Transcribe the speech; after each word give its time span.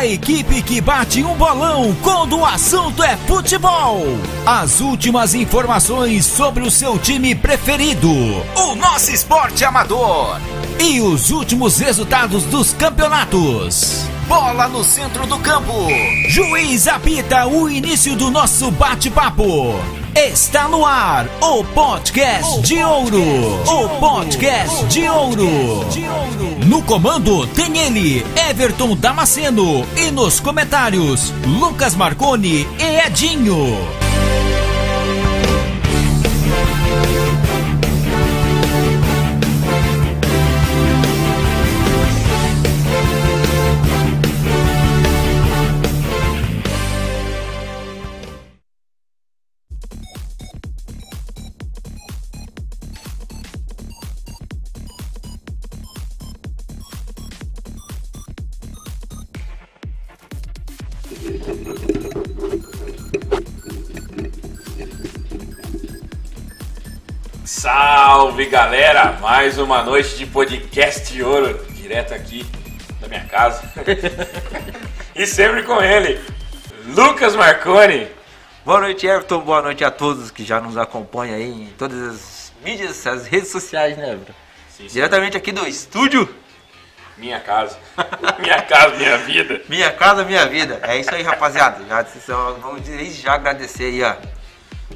A 0.00 0.06
equipe 0.06 0.62
que 0.62 0.80
bate 0.80 1.22
um 1.22 1.34
bolão 1.34 1.94
quando 2.02 2.38
o 2.38 2.46
assunto 2.46 3.02
é 3.04 3.18
futebol. 3.18 4.00
As 4.46 4.80
últimas 4.80 5.34
informações 5.34 6.24
sobre 6.24 6.62
o 6.62 6.70
seu 6.70 6.98
time 6.98 7.34
preferido, 7.34 8.08
o 8.08 8.74
nosso 8.76 9.10
esporte 9.12 9.62
amador. 9.62 10.40
E 10.78 11.02
os 11.02 11.30
últimos 11.30 11.78
resultados 11.78 12.44
dos 12.44 12.72
campeonatos. 12.72 14.06
Bola 14.26 14.68
no 14.68 14.82
centro 14.82 15.26
do 15.26 15.38
campo. 15.38 15.86
Juiz 16.30 16.88
apita 16.88 17.46
o 17.46 17.68
início 17.68 18.16
do 18.16 18.30
nosso 18.30 18.70
bate-papo. 18.70 19.99
Está 20.14 20.66
no 20.68 20.84
ar 20.84 21.26
o 21.40 21.62
podcast 21.64 22.60
de 22.62 22.82
ouro. 22.82 23.22
O 23.66 23.88
podcast 24.00 24.84
de 24.86 25.08
ouro. 25.08 25.48
No 26.66 26.82
comando 26.82 27.46
tem 27.48 27.78
ele, 27.78 28.24
Everton 28.50 28.96
Damasceno. 28.96 29.86
E 29.96 30.10
nos 30.10 30.40
comentários, 30.40 31.32
Lucas 31.46 31.94
Marconi 31.94 32.66
e 32.78 33.06
Edinho. 33.06 33.99
Galera! 68.50 69.12
Mais 69.20 69.58
uma 69.58 69.80
noite 69.84 70.16
de 70.16 70.26
podcast 70.26 71.12
de 71.12 71.22
ouro, 71.22 71.64
direto 71.70 72.12
aqui 72.12 72.44
da 73.00 73.06
minha 73.06 73.24
casa. 73.26 73.62
e 75.14 75.24
sempre 75.24 75.62
com 75.62 75.80
ele, 75.80 76.20
Lucas 76.86 77.36
Marconi. 77.36 78.08
Boa 78.64 78.80
noite, 78.80 79.06
Everton. 79.06 79.38
Boa 79.42 79.62
noite 79.62 79.84
a 79.84 79.90
todos 79.90 80.32
que 80.32 80.44
já 80.44 80.60
nos 80.60 80.76
acompanham 80.76 81.36
aí 81.36 81.48
em 81.48 81.72
todas 81.78 82.02
as 82.02 82.52
mídias, 82.64 83.06
as 83.06 83.24
redes 83.24 83.52
sociais, 83.52 83.96
né, 83.96 84.14
Everton? 84.14 84.34
Sim, 84.68 84.88
sim. 84.88 84.94
Diretamente 84.94 85.36
aqui 85.36 85.52
do 85.52 85.64
estúdio. 85.68 86.28
Minha 87.16 87.38
casa. 87.38 87.78
minha 88.40 88.62
casa, 88.62 88.96
minha 88.96 89.16
vida. 89.18 89.62
Minha 89.68 89.92
casa, 89.92 90.24
minha 90.24 90.44
vida. 90.46 90.80
É 90.82 90.98
isso 90.98 91.14
aí, 91.14 91.22
rapaziada. 91.22 91.84
Já, 91.88 92.04
vamos 92.60 92.84
já 93.14 93.34
agradecer 93.34 93.84
aí 93.84 94.02
a 94.02 94.18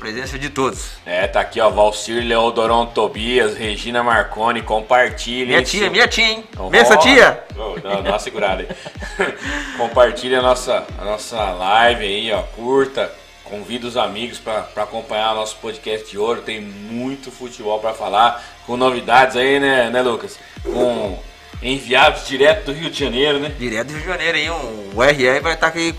presença 0.04 0.38
de 0.38 0.50
todos. 0.50 0.98
É, 1.06 1.26
tá 1.26 1.41
aqui 1.41 1.59
ó, 1.59 1.70
Valcir 1.70 2.22
Leodoron 2.22 2.84
Tobias, 2.84 3.56
Regina 3.56 4.03
Marconi, 4.03 4.60
compartilha. 4.60 5.47
Minha 5.47 5.62
tia, 5.62 5.88
minha 5.88 6.06
tia, 6.06 6.26
hein? 6.26 6.44
Ó, 6.59 6.69
Benção, 6.69 6.98
tia. 6.98 7.42
ó, 7.56 7.76
Não, 7.82 8.03
dá 8.03 8.10
uma 8.10 8.19
segurada 8.19 8.66
aí. 8.69 9.26
Compartilha 9.78 10.41
a 10.41 10.42
nossa, 10.42 10.87
a 10.98 11.04
nossa 11.06 11.42
live 11.53 12.04
aí, 12.04 12.31
ó. 12.32 12.42
Curta. 12.42 13.10
Convida 13.45 13.86
os 13.86 13.97
amigos 13.97 14.39
para 14.39 14.66
acompanhar 14.77 15.33
o 15.33 15.36
nosso 15.36 15.56
podcast 15.56 16.10
de 16.10 16.18
ouro. 16.18 16.42
Tem 16.42 16.60
muito 16.60 17.30
futebol 17.30 17.78
para 17.78 17.95
falar. 17.95 18.45
Com 18.66 18.77
novidades 18.77 19.36
aí, 19.36 19.59
né, 19.59 19.89
né, 19.89 20.03
Lucas? 20.03 20.39
Com 20.62 21.18
enviados 21.62 22.28
direto 22.28 22.66
do 22.66 22.72
Rio 22.72 22.91
de 22.91 22.98
Janeiro, 23.00 23.39
né? 23.39 23.50
Direto 23.59 23.86
do 23.86 23.92
Rio 23.95 24.03
de 24.03 24.09
Janeiro 24.09 24.36
aí, 24.36 24.50
um, 24.50 24.91
o 24.95 25.03
RR 25.03 25.41
vai 25.41 25.54
estar 25.54 25.68
aqui 25.68 25.95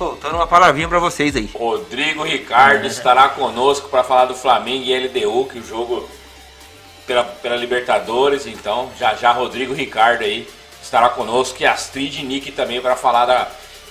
soltando 0.00 0.36
uma 0.36 0.46
palavrinha 0.46 0.88
pra 0.88 0.98
vocês 0.98 1.36
aí. 1.36 1.50
Rodrigo 1.54 2.22
Ricardo 2.22 2.86
estará 2.86 3.28
conosco 3.28 3.90
para 3.90 4.02
falar 4.02 4.24
do 4.24 4.34
Flamengo 4.34 4.82
e 4.82 4.98
LDU, 4.98 5.44
que 5.44 5.58
o 5.58 5.62
jogo 5.62 6.08
pela, 7.06 7.22
pela 7.22 7.54
Libertadores. 7.54 8.46
Então, 8.46 8.90
já 8.98 9.14
já 9.14 9.30
Rodrigo 9.30 9.74
Ricardo 9.74 10.24
aí 10.24 10.48
estará 10.82 11.10
conosco. 11.10 11.58
E 11.60 11.66
Astrid 11.66 12.22
Nick 12.22 12.50
também 12.52 12.80
para 12.80 12.96
falar 12.96 13.26
da, 13.26 13.48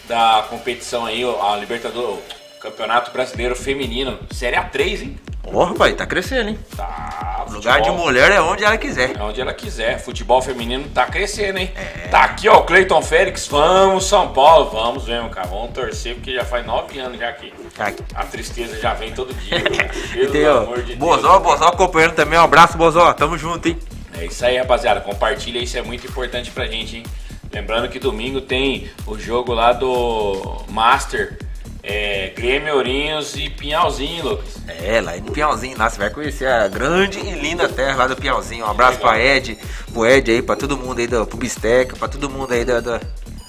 da 0.07 0.47
competição 0.50 1.06
aí, 1.06 1.21
a 1.23 1.56
Libertadores, 1.57 2.17
o 2.57 2.59
Campeonato 2.59 3.12
Brasileiro 3.12 3.55
Feminino, 3.55 4.17
Série 4.31 4.55
A3, 4.55 5.03
hein? 5.03 5.19
Ó, 5.44 5.63
rapaz, 5.63 5.95
tá 5.95 6.06
crescendo, 6.06 6.50
hein? 6.50 6.59
Tá, 6.75 7.45
Lugar 7.50 7.81
de 7.81 7.89
mulher 7.89 8.31
é 8.31 8.39
onde 8.39 8.63
ela 8.63 8.77
quiser. 8.77 9.15
É 9.18 9.24
onde 9.24 9.41
ela 9.41 9.53
quiser. 9.53 10.00
Futebol 10.00 10.41
feminino 10.41 10.88
tá 10.89 11.06
crescendo, 11.06 11.57
hein? 11.57 11.71
Tá 12.12 12.24
aqui, 12.24 12.47
ó, 12.47 12.59
o 12.59 12.63
Cleiton 12.63 13.01
Félix. 13.01 13.47
Vamos, 13.47 14.06
São 14.06 14.31
Paulo. 14.31 14.69
Vamos 14.69 15.07
mesmo, 15.07 15.30
cara. 15.30 15.47
Vamos 15.47 15.71
torcer, 15.71 16.15
porque 16.15 16.33
já 16.33 16.45
faz 16.45 16.65
nove 16.65 17.00
anos 17.00 17.18
já 17.18 17.30
aqui. 17.30 17.51
Aqui. 17.77 18.03
A 18.13 18.25
tristeza 18.25 18.80
já 18.80 18.94
vem 18.94 19.12
todo 19.12 19.33
dia. 19.33 19.59
Pelo 20.31 20.56
ó, 20.56 20.63
amor 20.63 20.83
de 20.83 20.95
Bozó, 20.95 21.39
Deus. 21.39 21.44
Bozó 21.44 21.68
acompanhando 21.69 22.13
também. 22.13 22.38
Um 22.38 22.44
abraço, 22.44 22.77
Bozó. 22.77 23.12
Tamo 23.13 23.38
junto, 23.38 23.68
hein? 23.68 23.80
É 24.18 24.25
isso 24.25 24.45
aí, 24.45 24.57
rapaziada. 24.57 25.01
Compartilha, 25.01 25.59
isso 25.59 25.77
é 25.77 25.81
muito 25.81 26.06
importante 26.06 26.51
pra 26.51 26.68
gente, 26.68 26.97
hein? 26.97 27.03
Lembrando 27.51 27.89
que 27.89 27.97
domingo 27.97 28.41
tem 28.41 28.91
o 29.07 29.18
jogo 29.18 29.53
lá 29.53 29.74
do 29.74 30.63
Master. 30.69 31.39
É, 31.81 32.33
Grêmio 32.35 32.75
Ourinhos 32.75 33.35
e 33.35 33.49
Pinhalzinho, 33.49 34.23
Lucas. 34.23 34.57
É, 34.67 35.01
lá 35.01 35.17
em 35.17 35.23
Piauzinho, 35.23 35.77
lá 35.77 35.89
você 35.89 35.97
vai 35.97 36.09
conhecer 36.09 36.47
a 36.47 36.67
grande 36.67 37.19
e 37.19 37.31
linda 37.31 37.69
terra 37.69 37.95
lá 37.95 38.07
do 38.07 38.15
Piauzinho. 38.15 38.65
Um 38.65 38.69
abraço 38.69 38.99
pra 38.99 39.19
Ed, 39.19 39.57
pro 39.93 40.05
Ed 40.05 40.29
aí, 40.29 40.41
pra 40.41 40.55
todo 40.55 40.77
mundo 40.77 40.99
aí 40.99 41.07
do 41.07 41.25
pro 41.25 41.37
Bisteca, 41.37 41.95
pra 41.95 42.07
todo 42.07 42.29
mundo 42.29 42.53
aí 42.53 42.65
da, 42.65 42.81
da, 42.81 42.99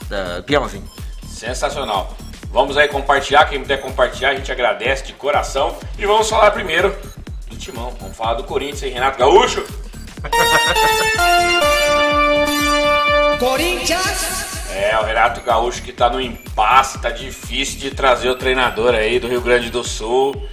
da 0.09 0.43
Piauzinho. 0.43 0.89
Sensacional. 1.29 2.17
Vamos 2.53 2.77
aí 2.77 2.89
compartilhar, 2.89 3.45
quem 3.47 3.61
puder 3.61 3.81
compartilhar, 3.81 4.31
a 4.31 4.35
gente 4.35 4.51
agradece 4.51 5.05
de 5.05 5.13
coração. 5.13 5.77
E 5.99 6.07
vamos 6.07 6.29
falar 6.29 6.51
primeiro 6.53 6.97
do 7.49 7.57
Timão. 7.57 7.95
Vamos 8.01 8.17
falar 8.17 8.35
do 8.35 8.45
Corinthians 8.45 8.83
e 8.83 8.89
Renato 8.89 9.19
Gaúcho. 9.19 9.65
É, 14.75 14.97
o 14.99 15.03
Renato 15.03 15.41
Gaúcho 15.41 15.83
que 15.83 15.93
tá 15.93 16.09
no 16.09 16.21
impasse, 16.21 17.01
tá 17.01 17.11
difícil 17.11 17.79
de 17.79 17.91
trazer 17.91 18.29
o 18.29 18.37
treinador 18.37 18.95
aí 18.95 19.19
do 19.19 19.29
Rio 19.29 19.41
Grande 19.41 19.71
do 19.71 19.83
Sul. 19.83 20.49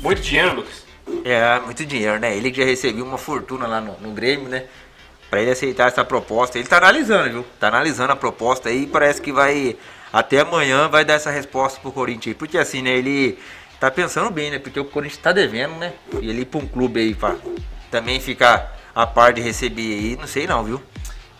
Muito 0.00 0.22
dinheiro, 0.22 0.56
Lucas. 0.56 0.84
É, 1.24 1.58
muito 1.60 1.84
dinheiro, 1.84 2.18
né? 2.18 2.36
Ele 2.36 2.50
que 2.50 2.60
já 2.60 2.64
recebeu 2.64 3.04
uma 3.04 3.18
fortuna 3.18 3.66
lá 3.66 3.80
no, 3.80 3.98
no 4.00 4.12
Grêmio, 4.12 4.48
né? 4.48 4.64
Pra 5.28 5.42
ele 5.42 5.50
aceitar 5.50 5.88
essa 5.88 6.04
proposta. 6.04 6.58
Ele 6.58 6.68
tá 6.68 6.78
analisando, 6.78 7.30
viu? 7.30 7.46
Tá 7.58 7.68
analisando 7.68 8.12
a 8.12 8.16
proposta 8.16 8.68
aí 8.68 8.84
e 8.84 8.86
parece 8.86 9.20
que 9.20 9.32
vai. 9.32 9.76
Até 10.12 10.40
amanhã 10.40 10.88
vai 10.88 11.04
dar 11.04 11.14
essa 11.14 11.30
resposta 11.30 11.80
pro 11.80 11.92
Corinthians 11.92 12.28
aí. 12.28 12.34
Porque 12.34 12.56
assim, 12.56 12.82
né? 12.82 12.90
Ele 12.90 13.38
tá 13.78 13.90
pensando 13.90 14.30
bem, 14.30 14.50
né? 14.50 14.58
Porque 14.58 14.78
o 14.78 14.84
Corinthians 14.84 15.22
tá 15.22 15.32
devendo, 15.32 15.74
né? 15.74 15.92
E 16.20 16.30
ele 16.30 16.42
ir 16.42 16.46
pra 16.46 16.60
um 16.60 16.66
clube 16.66 17.00
aí 17.00 17.14
pra 17.14 17.36
também 17.90 18.20
ficar 18.20 18.78
a 18.94 19.06
par 19.06 19.32
de 19.32 19.40
receber 19.40 19.82
aí, 19.82 20.16
não 20.16 20.26
sei 20.26 20.46
não, 20.46 20.64
viu? 20.64 20.82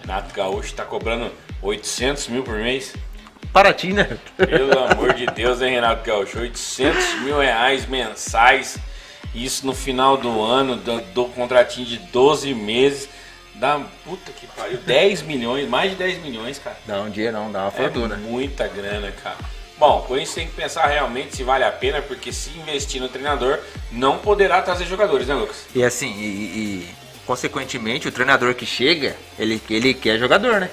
Renato 0.01 0.35
Gaúcho 0.35 0.75
tá 0.75 0.85
cobrando 0.85 1.31
800 1.62 2.29
mil 2.29 2.43
por 2.43 2.55
mês. 2.55 2.95
Paraty, 3.53 3.93
né? 3.93 4.19
Pelo 4.37 4.79
amor 4.79 5.15
de 5.15 5.27
Deus, 5.27 5.61
hein, 5.61 5.73
Renato 5.73 6.05
Gaúcho? 6.05 6.39
800 6.39 7.21
mil 7.23 7.39
reais 7.39 7.87
mensais. 7.87 8.79
Isso 9.35 9.67
no 9.67 9.75
final 9.75 10.17
do 10.17 10.43
ano, 10.43 10.77
do, 10.77 11.01
do 11.12 11.25
contratinho 11.27 11.87
de 11.87 11.99
12 11.99 12.55
meses. 12.55 13.09
Dá, 13.55 13.79
puta 14.05 14.33
que 14.33 14.47
pariu, 14.47 14.79
10 14.79 15.23
milhões, 15.23 15.69
mais 15.69 15.91
de 15.91 15.97
10 15.99 16.23
milhões, 16.23 16.59
cara. 16.59 16.77
Dá 16.87 17.03
um 17.03 17.11
dia 17.11 17.31
não, 17.31 17.53
dá 17.53 17.61
uma 17.63 17.69
É 17.69 17.71
fortuna. 17.71 18.17
muita 18.17 18.67
grana, 18.67 19.13
cara. 19.13 19.37
Bom, 19.79 19.99
o 19.99 20.03
Corinthians 20.03 20.35
tem 20.35 20.47
que 20.47 20.53
pensar 20.55 20.87
realmente 20.87 21.37
se 21.37 21.43
vale 21.43 21.65
a 21.65 21.71
pena, 21.73 22.01
porque 22.03 22.33
se 22.33 22.51
investir 22.59 23.01
no 23.01 23.09
treinador, 23.09 23.59
não 23.91 24.19
poderá 24.19 24.63
trazer 24.63 24.87
jogadores, 24.87 25.27
né, 25.27 25.35
Lucas? 25.35 25.67
E 25.75 25.83
assim, 25.83 26.11
e, 26.19 26.25
e, 26.25 26.89
consequentemente 27.27 28.06
o 28.09 28.13
treinador 28.13 28.55
que 28.55 28.65
chega, 28.67 29.17
ele, 29.39 29.61
ele 29.71 29.95
quer 29.95 30.19
jogador, 30.19 30.61
né? 30.61 30.71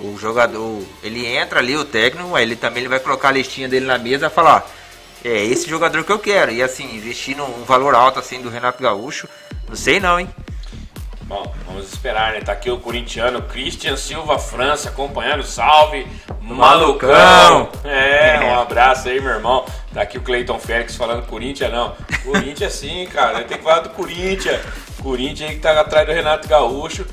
O 0.00 0.18
jogador, 0.18 0.82
ele 1.02 1.24
entra 1.26 1.60
ali, 1.60 1.76
o 1.76 1.84
técnico, 1.84 2.36
ele 2.36 2.56
também 2.56 2.82
ele 2.82 2.88
vai 2.88 2.98
colocar 2.98 3.28
a 3.28 3.32
listinha 3.32 3.68
dele 3.68 3.86
na 3.86 3.96
mesa 3.96 4.26
e 4.26 4.30
falar, 4.30 4.68
é 5.24 5.44
esse 5.44 5.68
jogador 5.68 6.04
que 6.04 6.12
eu 6.12 6.18
quero. 6.18 6.52
E 6.52 6.62
assim, 6.62 6.96
investir 6.96 7.36
num 7.36 7.44
um 7.44 7.64
valor 7.64 7.94
alto 7.94 8.18
assim 8.18 8.42
do 8.42 8.50
Renato 8.50 8.82
Gaúcho, 8.82 9.28
não 9.68 9.76
sei 9.76 10.00
não, 10.00 10.18
hein? 10.18 10.28
Bom, 11.22 11.54
vamos 11.66 11.90
esperar, 11.90 12.34
né? 12.34 12.40
Tá 12.40 12.52
aqui 12.52 12.70
o 12.70 12.78
corintiano 12.78 13.40
Christian 13.40 13.96
Silva 13.96 14.38
França 14.38 14.90
acompanhando. 14.90 15.42
Salve, 15.42 16.06
malucão! 16.42 17.08
Malucão! 17.08 17.70
É, 17.90 18.40
um 18.40 18.54
abraço 18.60 19.08
aí, 19.08 19.18
meu 19.20 19.32
irmão. 19.32 19.64
Tá 19.94 20.02
aqui 20.02 20.18
o 20.18 20.20
Cleiton 20.20 20.58
Félix 20.58 20.96
falando 20.96 21.26
Corinthians, 21.26 21.72
não. 21.72 21.96
Corinthians 22.22 22.74
sim, 22.74 23.06
cara. 23.10 23.42
Tem 23.42 23.56
que 23.56 23.64
falar 23.64 23.80
do 23.80 23.90
Corinthians. 23.90 24.60
Corinthians 25.02 25.48
aí 25.48 25.56
que 25.56 25.62
tá 25.62 25.80
atrás 25.80 26.06
do 26.06 26.12
Renato 26.12 26.46
Gaúcho. 26.46 27.06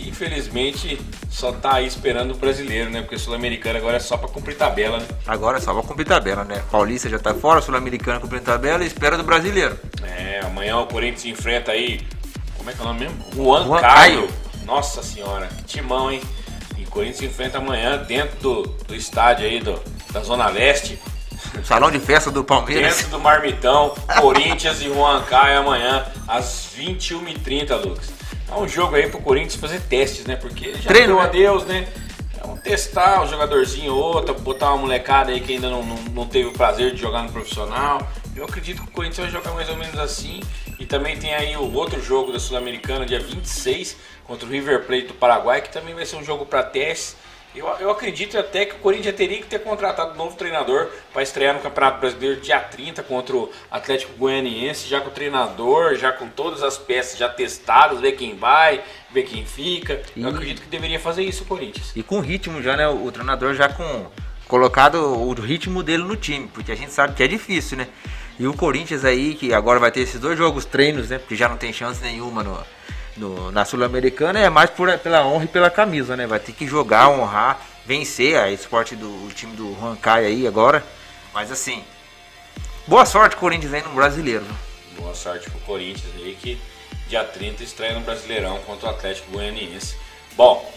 E 0.00 0.08
infelizmente 0.08 0.98
só 1.30 1.52
tá 1.52 1.74
aí 1.74 1.86
esperando 1.86 2.32
o 2.32 2.36
brasileiro, 2.36 2.90
né? 2.90 3.02
Porque 3.02 3.16
o 3.16 3.18
Sul-Americano 3.18 3.78
agora 3.78 3.98
é 3.98 4.00
só 4.00 4.16
pra 4.16 4.28
cumprir 4.28 4.56
tabela, 4.56 4.98
né? 4.98 5.06
Agora 5.26 5.58
é 5.58 5.60
só 5.60 5.74
vai 5.74 5.82
cumprir 5.82 6.06
tabela, 6.06 6.42
né? 6.42 6.62
Paulista 6.70 7.08
já 7.08 7.18
tá 7.18 7.34
fora, 7.34 7.60
Sul-Americano 7.60 8.20
cumprindo 8.20 8.44
tabela 8.44 8.82
e 8.82 8.86
espera 8.86 9.18
do 9.18 9.22
brasileiro. 9.22 9.78
É, 10.02 10.40
amanhã 10.42 10.78
o 10.78 10.86
Corinthians 10.86 11.38
enfrenta 11.38 11.72
aí. 11.72 12.00
Como 12.56 12.70
é 12.70 12.72
que 12.72 12.80
é 12.80 12.82
o 12.82 12.86
nome 12.86 13.00
mesmo? 13.00 13.24
Juan, 13.34 13.64
Juan 13.64 13.80
Caio. 13.80 14.26
Caio. 14.26 14.28
Nossa 14.64 15.02
senhora, 15.02 15.48
que 15.48 15.64
timão, 15.64 16.10
hein? 16.10 16.22
O 16.78 16.90
Corinthians 16.90 17.30
enfrenta 17.30 17.58
amanhã 17.58 17.98
dentro 17.98 18.38
do, 18.40 18.62
do 18.62 18.94
estádio 18.94 19.46
aí 19.46 19.60
do, 19.60 19.80
da 20.12 20.20
Zona 20.20 20.48
Leste. 20.48 20.98
Salão 21.62 21.90
de 21.90 22.00
festa 22.00 22.30
do 22.30 22.42
Palmeiras. 22.42 22.96
Dentro 22.96 23.10
do 23.12 23.20
Marmitão, 23.20 23.94
Corinthians 24.20 24.80
e 24.80 24.88
Juan 24.88 25.22
Caio 25.22 25.60
amanhã 25.60 26.06
às 26.26 26.68
21h30, 26.76 27.84
Lucas. 27.84 28.19
É 28.50 28.54
um 28.54 28.66
jogo 28.66 28.96
aí 28.96 29.08
pro 29.08 29.20
Corinthians 29.20 29.56
fazer 29.56 29.80
testes, 29.82 30.26
né? 30.26 30.36
Porque 30.36 30.74
já 30.74 30.88
Treino, 30.88 31.14
deu 31.14 31.16
né? 31.16 31.22
adeus, 31.22 31.64
né? 31.64 31.88
Um 32.44 32.56
testar 32.56 33.22
um 33.22 33.28
jogadorzinho 33.28 33.94
ou 33.94 34.14
outro, 34.14 34.34
botar 34.34 34.70
uma 34.70 34.78
molecada 34.78 35.30
aí 35.30 35.40
que 35.40 35.52
ainda 35.52 35.68
não, 35.70 35.84
não, 35.84 35.96
não 35.96 36.26
teve 36.26 36.48
o 36.48 36.52
prazer 36.52 36.92
de 36.94 37.00
jogar 37.00 37.22
no 37.22 37.30
profissional. 37.30 38.06
Eu 38.34 38.44
acredito 38.44 38.82
que 38.82 38.88
o 38.88 38.90
Corinthians 38.90 39.30
vai 39.30 39.30
jogar 39.30 39.54
mais 39.54 39.68
ou 39.68 39.76
menos 39.76 39.98
assim. 39.98 40.40
E 40.78 40.86
também 40.86 41.16
tem 41.16 41.34
aí 41.34 41.56
o 41.56 41.72
outro 41.74 42.02
jogo 42.02 42.32
da 42.32 42.38
Sul-Americana, 42.38 43.04
dia 43.04 43.20
26, 43.20 43.96
contra 44.24 44.46
o 44.46 44.50
River 44.50 44.86
Plate 44.86 45.08
do 45.08 45.14
Paraguai, 45.14 45.60
que 45.60 45.70
também 45.70 45.94
vai 45.94 46.06
ser 46.06 46.16
um 46.16 46.24
jogo 46.24 46.46
para 46.46 46.62
testes. 46.62 47.16
Eu, 47.54 47.66
eu 47.80 47.90
acredito 47.90 48.38
até 48.38 48.64
que 48.64 48.76
o 48.76 48.78
Corinthians 48.78 49.16
teria 49.16 49.38
que 49.38 49.46
ter 49.46 49.58
contratado 49.58 50.12
um 50.12 50.16
novo 50.16 50.36
treinador 50.36 50.86
para 51.12 51.22
estrear 51.22 51.52
no 51.54 51.60
Campeonato 51.60 51.98
Brasileiro 52.00 52.40
dia 52.40 52.60
30 52.60 53.02
contra 53.02 53.34
o 53.36 53.50
Atlético 53.68 54.12
Goianiense, 54.16 54.88
já 54.88 55.00
com 55.00 55.08
o 55.08 55.12
treinador, 55.12 55.96
já 55.96 56.12
com 56.12 56.28
todas 56.28 56.62
as 56.62 56.78
peças 56.78 57.18
já 57.18 57.28
testadas, 57.28 58.00
ver 58.00 58.12
quem 58.12 58.36
vai, 58.36 58.82
ver 59.10 59.24
quem 59.24 59.44
fica. 59.44 60.00
Eu 60.16 60.28
E- 60.28 60.30
acredito 60.30 60.62
que 60.62 60.68
deveria 60.68 61.00
fazer 61.00 61.24
isso 61.24 61.42
o 61.42 61.46
Corinthians. 61.46 61.90
E 61.96 62.04
com 62.04 62.20
ritmo 62.20 62.62
já, 62.62 62.76
né? 62.76 62.86
O, 62.88 63.06
o 63.06 63.10
treinador 63.12 63.52
já 63.54 63.68
com 63.68 64.06
colocado 64.46 64.96
o 65.02 65.32
ritmo 65.34 65.82
dele 65.82 66.04
no 66.04 66.16
time, 66.16 66.48
porque 66.54 66.70
a 66.70 66.76
gente 66.76 66.92
sabe 66.92 67.14
que 67.14 67.22
é 67.22 67.26
difícil, 67.28 67.76
né? 67.78 67.88
E 68.38 68.46
o 68.46 68.54
Corinthians 68.54 69.04
aí, 69.04 69.34
que 69.34 69.52
agora 69.52 69.78
vai 69.80 69.90
ter 69.90 70.00
esses 70.00 70.20
dois 70.20 70.38
jogos 70.38 70.64
treinos, 70.64 71.10
né? 71.10 71.18
Porque 71.18 71.34
já 71.36 71.48
não 71.48 71.56
tem 71.56 71.72
chance 71.72 72.00
nenhuma 72.00 72.42
no, 72.44 72.58
no- 73.20 73.52
na 73.52 73.64
Sul-Americana, 73.64 74.38
é 74.40 74.48
mais 74.48 74.70
por, 74.70 74.96
pela 74.98 75.24
honra 75.26 75.44
e 75.44 75.48
pela 75.48 75.70
camisa, 75.70 76.16
né? 76.16 76.26
Vai 76.26 76.40
ter 76.40 76.52
que 76.52 76.66
jogar, 76.66 77.08
honrar, 77.10 77.60
vencer 77.84 78.36
a 78.38 78.50
esporte 78.50 78.96
do 78.96 79.08
o 79.26 79.28
time 79.34 79.54
do 79.54 79.72
Rancai 79.74 80.24
aí 80.26 80.46
agora. 80.46 80.84
Mas 81.34 81.52
assim, 81.52 81.84
boa 82.86 83.04
sorte 83.06 83.36
Corinthians 83.36 83.74
aí 83.74 83.82
no 83.82 83.90
brasileiro. 83.90 84.44
Boa 84.98 85.14
sorte 85.14 85.48
pro 85.50 85.60
Corinthians 85.60 86.12
aí 86.16 86.36
que 86.40 86.60
dia 87.08 87.22
30 87.24 87.62
estreia 87.62 87.94
no 87.94 88.00
Brasileirão 88.00 88.58
contra 88.60 88.88
o 88.88 88.90
Atlético 88.90 89.30
Goianiense. 89.32 89.96
Bom, 90.36 90.72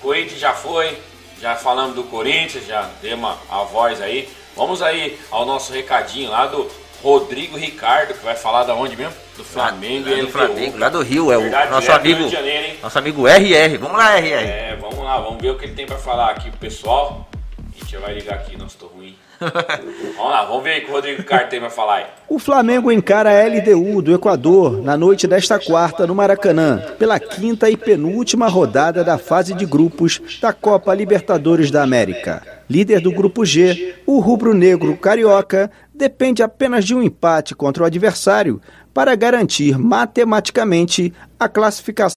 Corinthians 0.00 0.40
já 0.40 0.52
foi, 0.52 0.98
já 1.40 1.56
falamos 1.56 1.94
do 1.96 2.04
Corinthians, 2.04 2.66
já 2.66 2.90
demos 3.02 3.36
a 3.50 3.62
voz 3.64 4.00
aí. 4.00 4.28
Vamos 4.56 4.80
aí 4.82 5.18
ao 5.30 5.44
nosso 5.44 5.72
recadinho 5.72 6.30
lá 6.30 6.46
do 6.46 6.70
Rodrigo 7.04 7.58
Ricardo, 7.58 8.14
que 8.14 8.24
vai 8.24 8.34
falar 8.34 8.64
da 8.64 8.74
onde 8.74 8.96
mesmo? 8.96 9.12
Do 9.36 9.44
Flamengo 9.44 10.08
lá, 10.08 10.16
e 10.16 10.22
do. 10.22 10.28
Flamengo, 10.28 10.78
lá 10.78 10.88
do 10.88 11.02
Rio, 11.02 11.30
é 11.30 11.36
o 11.36 11.42
Verdade, 11.42 11.70
nosso 11.70 11.86
do 11.86 11.92
amigo, 11.92 12.18
Rio 12.20 12.28
de 12.28 12.32
Janeiro, 12.32 12.66
hein? 12.66 12.78
nosso 12.82 12.98
amigo 12.98 13.28
RR. 13.28 13.76
Vamos 13.78 13.98
lá, 13.98 14.16
RR. 14.16 14.46
É, 14.46 14.78
vamos 14.80 15.04
lá, 15.04 15.20
vamos 15.20 15.42
ver 15.42 15.50
o 15.50 15.58
que 15.58 15.66
ele 15.66 15.74
tem 15.74 15.84
pra 15.84 15.98
falar 15.98 16.30
aqui 16.30 16.48
pro 16.48 16.58
pessoal. 16.58 17.28
A 17.58 17.78
gente 17.78 17.92
já 17.92 18.00
vai 18.00 18.14
ligar 18.14 18.36
aqui, 18.36 18.56
nossa, 18.56 18.78
tô 18.78 18.86
ruim. 18.86 19.14
vamos 19.38 20.30
lá, 20.30 20.44
vamos 20.44 20.64
ver 20.64 20.78
o 20.78 20.84
que 20.86 20.90
o 20.90 20.94
Rodrigo 20.94 21.18
Ricardo 21.18 21.50
tem 21.50 21.60
pra 21.60 21.68
falar 21.68 21.96
aí. 21.96 22.06
O 22.26 22.38
Flamengo 22.38 22.90
encara 22.90 23.30
a 23.30 23.46
LDU 23.46 24.00
do 24.00 24.14
Equador 24.14 24.82
na 24.82 24.96
noite 24.96 25.26
desta 25.26 25.58
quarta 25.58 26.06
no 26.06 26.14
Maracanã, 26.14 26.82
pela 26.98 27.20
quinta 27.20 27.68
e 27.68 27.76
penúltima 27.76 28.48
rodada 28.48 29.04
da 29.04 29.18
fase 29.18 29.52
de 29.52 29.66
grupos 29.66 30.22
da 30.40 30.54
Copa 30.54 30.94
Libertadores 30.94 31.70
da 31.70 31.82
América. 31.82 32.42
Líder 32.70 33.00
do 33.00 33.12
grupo 33.12 33.44
G, 33.44 33.94
o 34.06 34.20
rubro-negro 34.20 34.96
carioca 34.96 35.70
depende 35.94 36.42
apenas 36.42 36.84
de 36.84 36.94
um 36.94 37.02
empate 37.02 37.54
contra 37.54 37.84
o 37.84 37.86
adversário 37.86 38.60
para 38.92 39.14
garantir 39.14 39.78
matematicamente 39.78 41.12
a 41.38 41.48
classificação 41.48 42.14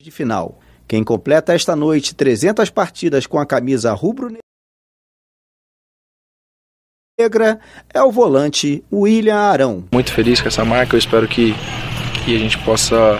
de 0.00 0.10
final. 0.10 0.60
Quem 0.86 1.02
completa 1.02 1.52
esta 1.52 1.74
noite 1.74 2.14
300 2.14 2.70
partidas 2.70 3.26
com 3.26 3.38
a 3.38 3.46
camisa 3.46 3.92
rubro-negra 3.92 4.46
negra 7.18 7.58
é 7.94 8.02
o 8.02 8.12
volante 8.12 8.84
William 8.92 9.38
Arão. 9.38 9.84
muito 9.90 10.12
feliz 10.12 10.38
com 10.40 10.48
essa 10.48 10.66
marca. 10.66 10.94
Eu 10.94 10.98
espero 10.98 11.26
que, 11.26 11.54
que 12.22 12.36
a 12.36 12.38
gente 12.38 12.58
possa 12.58 13.18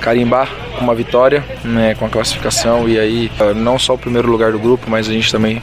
carimbar 0.00 0.48
uma 0.80 0.94
vitória 0.94 1.44
né, 1.64 1.96
com 1.96 2.06
a 2.06 2.08
classificação 2.08 2.88
e 2.88 3.00
aí 3.00 3.30
eh, 3.40 3.52
não 3.52 3.80
só 3.80 3.94
o 3.94 3.98
primeiro 3.98 4.30
lugar 4.30 4.52
do 4.52 4.60
grupo, 4.60 4.88
mas 4.88 5.08
a 5.08 5.12
gente 5.12 5.30
também 5.30 5.60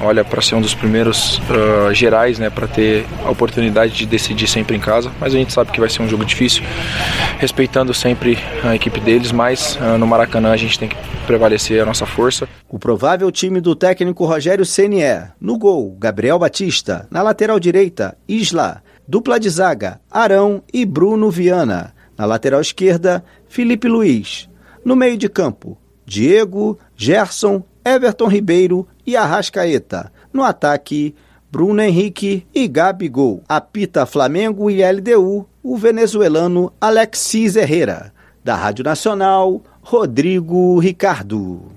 olha 0.00 0.24
para 0.24 0.40
ser 0.40 0.54
um 0.54 0.60
dos 0.60 0.74
primeiros 0.74 1.40
ah, 1.50 1.92
gerais, 1.92 2.38
né, 2.38 2.50
para 2.50 2.66
ter 2.66 3.06
a 3.24 3.30
oportunidade 3.30 3.92
de 3.92 4.06
decidir 4.06 4.46
sempre 4.46 4.76
em 4.76 4.80
casa. 4.80 5.10
Mas 5.20 5.34
a 5.34 5.38
gente 5.38 5.52
sabe 5.52 5.70
que 5.70 5.80
vai 5.80 5.88
ser 5.88 6.02
um 6.02 6.08
jogo 6.08 6.24
difícil, 6.24 6.62
respeitando 7.38 7.92
sempre 7.92 8.38
a 8.64 8.74
equipe 8.74 9.00
deles, 9.00 9.32
mas 9.32 9.78
ah, 9.80 9.98
no 9.98 10.06
Maracanã 10.06 10.52
a 10.52 10.56
gente 10.56 10.78
tem 10.78 10.88
que 10.88 10.96
prevalecer 11.26 11.80
a 11.80 11.86
nossa 11.86 12.06
força. 12.06 12.48
O 12.68 12.78
provável 12.78 13.30
time 13.30 13.60
do 13.60 13.74
técnico 13.74 14.24
Rogério 14.24 14.64
Ceni 14.64 15.02
é: 15.02 15.30
no 15.40 15.58
gol, 15.58 15.96
Gabriel 15.98 16.38
Batista, 16.38 17.06
na 17.10 17.22
lateral 17.22 17.60
direita, 17.60 18.16
Isla, 18.28 18.82
dupla 19.06 19.38
de 19.38 19.48
zaga, 19.48 20.00
Arão 20.10 20.62
e 20.72 20.84
Bruno 20.84 21.30
Viana, 21.30 21.94
na 22.16 22.24
lateral 22.24 22.60
esquerda, 22.60 23.24
Felipe 23.48 23.88
Luiz, 23.88 24.48
no 24.84 24.94
meio 24.94 25.16
de 25.16 25.28
campo, 25.28 25.78
Diego, 26.06 26.78
Gerson, 26.96 27.62
Everton 27.84 28.26
Ribeiro 28.26 28.86
e 29.06 29.16
Arrascaeta, 29.16 30.12
no 30.32 30.42
ataque, 30.44 31.14
Bruno 31.50 31.82
Henrique 31.82 32.46
e 32.54 32.68
Gabigol. 32.68 33.42
Apita 33.48 34.06
Flamengo 34.06 34.70
e 34.70 34.82
LDU, 34.82 35.48
o 35.62 35.76
venezuelano 35.76 36.72
Alexis 36.80 37.56
Herrera. 37.56 38.12
Da 38.42 38.54
Rádio 38.54 38.84
Nacional, 38.84 39.62
Rodrigo 39.82 40.78
Ricardo. 40.78 41.72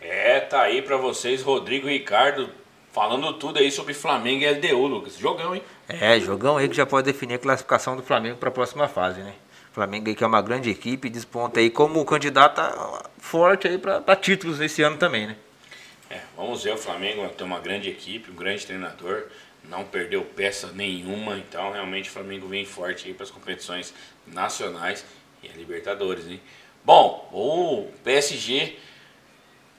É, 0.00 0.40
tá 0.40 0.62
aí 0.62 0.82
pra 0.82 0.96
vocês, 0.96 1.42
Rodrigo 1.42 1.88
Ricardo, 1.88 2.48
falando 2.92 3.32
tudo 3.34 3.58
aí 3.58 3.70
sobre 3.70 3.94
Flamengo 3.94 4.44
e 4.44 4.50
LDU, 4.50 4.86
Lucas. 4.86 5.16
Jogão, 5.18 5.54
hein? 5.54 5.62
É, 5.88 6.18
jogão 6.20 6.56
aí 6.56 6.68
que 6.68 6.76
já 6.76 6.86
pode 6.86 7.06
definir 7.06 7.34
a 7.34 7.38
classificação 7.38 7.96
do 7.96 8.02
Flamengo 8.02 8.36
para 8.36 8.48
a 8.48 8.52
próxima 8.52 8.86
fase, 8.88 9.20
né? 9.20 9.32
O 9.70 9.74
Flamengo 9.74 10.08
aí 10.08 10.14
que 10.14 10.22
é 10.22 10.26
uma 10.26 10.42
grande 10.42 10.70
equipe, 10.70 11.08
desponta 11.08 11.60
aí 11.60 11.70
como 11.70 12.04
candidato 12.04 12.60
a- 12.60 13.02
forte 13.18 13.66
aí 13.66 13.78
para 13.78 14.16
títulos 14.16 14.60
esse 14.60 14.82
ano 14.82 14.98
também, 14.98 15.26
né? 15.28 15.36
É, 16.12 16.20
vamos 16.36 16.62
ver, 16.62 16.74
o 16.74 16.76
Flamengo 16.76 17.26
tem 17.30 17.46
uma 17.46 17.58
grande 17.58 17.88
equipe, 17.88 18.30
um 18.30 18.34
grande 18.34 18.66
treinador, 18.66 19.28
não 19.64 19.82
perdeu 19.82 20.22
peça 20.22 20.70
nenhuma, 20.74 21.38
então 21.38 21.72
realmente 21.72 22.10
o 22.10 22.12
Flamengo 22.12 22.46
vem 22.46 22.66
forte 22.66 23.08
aí 23.08 23.14
para 23.14 23.24
as 23.24 23.30
competições 23.30 23.94
nacionais 24.26 25.06
e 25.42 25.48
a 25.48 25.52
Libertadores, 25.54 26.26
hein? 26.26 26.38
Bom, 26.84 27.30
o 27.32 27.90
PSG 28.04 28.76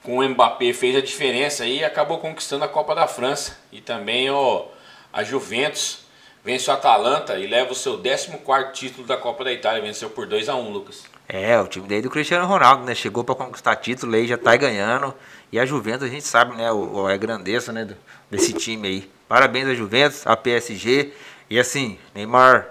com 0.02 0.18
o 0.18 0.28
Mbappé 0.28 0.72
fez 0.72 0.96
a 0.96 1.00
diferença 1.00 1.64
e 1.66 1.84
acabou 1.84 2.18
conquistando 2.18 2.64
a 2.64 2.68
Copa 2.68 2.96
da 2.96 3.06
França 3.06 3.56
e 3.70 3.80
também 3.80 4.28
o, 4.28 4.66
a 5.12 5.22
Juventus 5.22 6.04
vence 6.42 6.68
o 6.68 6.74
Atalanta 6.74 7.38
e 7.38 7.46
leva 7.46 7.70
o 7.70 7.76
seu 7.76 7.96
14º 8.02 8.72
título 8.72 9.06
da 9.06 9.16
Copa 9.16 9.44
da 9.44 9.52
Itália, 9.52 9.80
venceu 9.80 10.10
por 10.10 10.26
2 10.26 10.48
a 10.48 10.56
1 10.56 10.68
Lucas. 10.68 11.13
É, 11.28 11.58
o 11.58 11.66
time 11.66 11.88
daí 11.88 12.02
do 12.02 12.10
Cristiano 12.10 12.46
Ronaldo, 12.46 12.84
né? 12.84 12.94
Chegou 12.94 13.24
para 13.24 13.34
conquistar 13.34 13.76
título 13.76 14.14
aí, 14.14 14.26
já 14.26 14.36
tá 14.36 14.54
ganhando. 14.56 15.14
E 15.50 15.58
a 15.58 15.64
Juventus, 15.64 16.06
a 16.06 16.10
gente 16.10 16.24
sabe, 16.26 16.54
né? 16.56 16.70
O, 16.70 17.06
a 17.06 17.16
grandeza, 17.16 17.72
né? 17.72 17.84
do- 17.84 17.96
desse 18.30 18.52
time 18.52 18.86
aí. 18.88 19.10
Parabéns 19.28 19.66
a 19.68 19.74
Juventus, 19.74 20.26
a 20.26 20.36
PSG. 20.36 21.12
E 21.48 21.58
assim, 21.58 21.98
Neymar, 22.14 22.66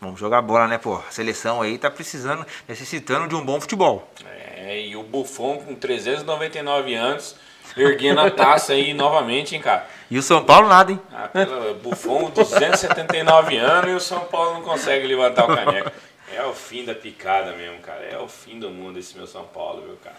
vamos 0.00 0.18
jogar 0.18 0.40
bola, 0.40 0.66
né, 0.66 0.78
pô? 0.78 0.96
A 0.96 1.10
seleção 1.10 1.60
aí 1.60 1.76
tá 1.76 1.90
precisando, 1.90 2.46
necessitando 2.66 3.28
de 3.28 3.34
um 3.34 3.44
bom 3.44 3.60
futebol. 3.60 4.10
É, 4.56 4.80
e 4.86 4.96
o 4.96 5.02
Buffon 5.02 5.58
com 5.58 5.74
399 5.74 6.94
anos, 6.94 7.36
erguendo 7.76 8.20
a 8.20 8.30
taça 8.30 8.72
aí 8.72 8.94
novamente, 8.94 9.54
hein, 9.54 9.60
cara. 9.60 9.86
E 10.10 10.18
o 10.18 10.22
São 10.22 10.42
Paulo 10.44 10.68
nada, 10.68 10.92
hein? 10.92 11.00
Ah, 11.12 11.28
pelo 11.28 11.74
Buffon, 11.74 12.30
279 12.30 13.56
anos 13.58 13.90
e 13.90 13.94
o 13.94 14.00
São 14.00 14.20
Paulo 14.20 14.54
não 14.54 14.62
consegue 14.62 15.06
levantar 15.06 15.44
o 15.44 15.54
caneco. 15.54 15.90
É 16.32 16.44
o 16.44 16.54
fim 16.54 16.84
da 16.84 16.94
picada 16.94 17.52
mesmo, 17.52 17.78
cara. 17.80 18.04
É 18.04 18.18
o 18.18 18.28
fim 18.28 18.58
do 18.58 18.70
mundo 18.70 18.98
esse 18.98 19.16
meu 19.16 19.26
São 19.26 19.44
Paulo, 19.44 19.82
viu, 19.82 19.96
cara? 20.02 20.16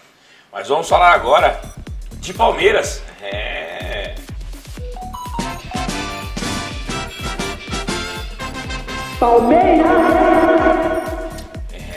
Mas 0.52 0.68
vamos 0.68 0.88
falar 0.90 1.14
agora 1.14 1.62
de 2.20 2.34
Palmeiras. 2.34 3.02
É. 3.22 4.16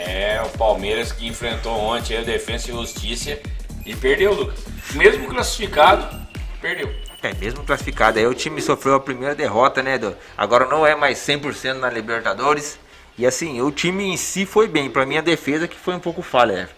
É, 0.06 0.40
o 0.42 0.58
Palmeiras 0.58 1.12
que 1.12 1.26
enfrentou 1.26 1.72
ontem 1.78 2.16
a 2.16 2.22
Defensa 2.22 2.70
e 2.70 2.72
Justiça 2.72 3.38
e 3.84 3.94
perdeu, 3.94 4.32
Lucas. 4.32 4.60
Mesmo 4.94 5.28
classificado, 5.28 6.06
perdeu. 6.60 6.92
É, 7.22 7.32
mesmo 7.34 7.64
classificado, 7.64 8.18
aí 8.18 8.26
o 8.26 8.34
time 8.34 8.60
sofreu 8.60 8.94
a 8.94 9.00
primeira 9.00 9.34
derrota, 9.34 9.82
né? 9.82 9.96
do- 9.96 10.14
agora 10.36 10.66
não 10.66 10.86
é 10.86 10.94
mais 10.94 11.18
100% 11.18 11.74
na 11.78 11.88
Libertadores. 11.90 12.78
E 13.16 13.26
assim, 13.26 13.60
o 13.60 13.70
time 13.70 14.04
em 14.04 14.16
si 14.16 14.44
foi 14.44 14.66
bem. 14.66 14.90
Pra 14.90 15.06
mim, 15.06 15.16
a 15.16 15.20
defesa 15.20 15.68
que 15.68 15.76
foi 15.76 15.94
um 15.94 16.00
pouco 16.00 16.22
falha. 16.22 16.68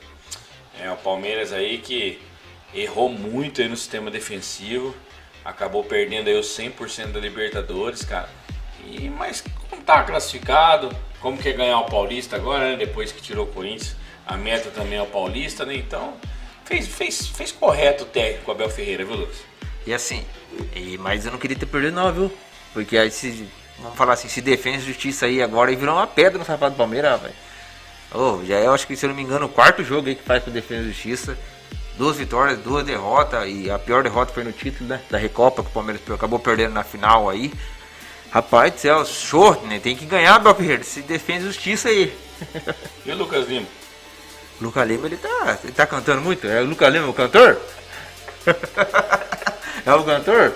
é. 0.81 0.87
É, 0.87 0.91
o 0.91 0.97
Palmeiras 0.97 1.53
aí 1.53 1.79
que 1.79 2.21
errou 2.75 3.09
muito 3.09 3.63
aí 3.63 3.69
no 3.69 3.77
sistema 3.77 4.11
defensivo, 4.11 4.95
acabou 5.45 5.83
perdendo 5.83 6.29
aí 6.29 6.39
os 6.39 6.47
100% 6.47 7.13
da 7.13 7.21
Libertadores, 7.21 8.05
cara. 8.05 8.29
E, 8.85 9.09
mas 9.09 9.43
como 9.71 9.83
tá 9.83 10.03
classificado, 10.03 10.95
como 11.21 11.39
quer 11.39 11.55
ganhar 11.55 11.79
o 11.79 11.87
Paulista 11.87 12.37
agora, 12.37 12.71
né? 12.71 12.77
Depois 12.77 13.11
que 13.11 13.23
tirou 13.23 13.47
o 13.47 13.53
Corinthians, 13.53 13.97
a 14.27 14.37
meta 14.37 14.71
também 14.71 14.99
é 14.99 15.03
o 15.03 15.07
Paulista, 15.07 15.65
né? 15.65 15.75
Então, 15.75 16.15
fez, 16.65 16.87
fez, 16.87 17.27
fez 17.29 17.51
correto 17.51 18.05
o 18.05 18.07
técnico 18.07 18.51
Abel 18.51 18.69
Ferreira, 18.69 19.05
viu, 19.05 19.17
Lucas? 19.17 19.39
E 19.87 19.95
assim, 19.95 20.25
e, 20.75 20.99
mas 20.99 21.25
eu 21.25 21.33
não 21.33 21.39
queria 21.39 21.57
ter 21.57 21.67
perdido 21.67 21.95
não, 21.95 22.13
viu? 22.13 22.33
Porque 22.73 22.99
aí 22.99 23.11
se, 23.11 23.49
vamos 23.79 23.97
falar 23.97 24.15
assim, 24.15 24.29
se 24.29 24.41
defende 24.41 24.85
justiça 24.85 25.27
aí 25.27 25.43
agora 25.43 25.73
e 25.73 25.77
virou 25.77 25.95
uma 25.95 26.07
pedra 26.07 26.39
no 26.39 26.45
sapato 26.45 26.73
do 26.73 26.79
Palmeiras, 26.79 27.13
rapaz. 27.13 27.35
Oh, 28.15 28.41
já 28.45 28.57
é, 28.57 28.67
eu 28.67 28.73
acho 28.73 28.87
que, 28.87 28.97
se 28.97 29.05
eu 29.05 29.09
não 29.09 29.17
me 29.17 29.23
engano, 29.23 29.47
o 29.47 29.49
quarto 29.49 29.83
jogo 29.85 30.09
aí 30.09 30.15
que 30.15 30.23
faz 30.23 30.43
com 30.43 30.51
Defesa 30.51 30.83
e 30.83 30.93
Justiça. 30.93 31.37
Duas 31.99 32.17
vitórias, 32.17 32.59
duas 32.59 32.85
derrotas. 32.85 33.49
E 33.49 33.71
a 33.71 33.79
pior 33.79 34.03
derrota 34.03 34.33
foi 34.33 34.45
no 34.45 34.53
título 34.53 34.89
né, 34.89 35.01
da 35.11 35.19
Recopa, 35.19 35.63
que 35.63 35.69
o 35.69 35.73
Palmeiras 35.73 36.03
acabou 36.11 36.39
perdendo 36.39 36.73
na 36.73 36.85
final 36.85 37.29
aí. 37.29 37.53
Rapaz 38.31 38.75
do 38.75 38.81
céu, 38.81 39.05
short, 39.05 39.65
né? 39.67 39.79
Tem 39.79 39.97
que 39.97 40.05
ganhar, 40.05 40.39
Bel 40.39 40.55
Ferreira. 40.55 40.85
Se 40.85 41.01
defende 41.01 41.45
justiça 41.45 41.89
aí. 41.89 42.17
E 43.05 43.11
o 43.11 43.17
Lucas 43.17 43.49
Lima? 43.49 43.67
Lucas 44.61 44.87
Lima, 44.87 45.07
ele 45.07 45.17
tá, 45.17 45.59
ele 45.63 45.73
tá 45.73 45.87
cantando 45.87 46.21
muito. 46.21 46.47
É 46.47 46.61
o 46.61 46.67
Lucas 46.67 46.93
Lima 46.93 47.09
o 47.09 47.15
cantor? 47.15 47.59
é 49.87 49.95
o 49.95 50.05
cantor? 50.05 50.55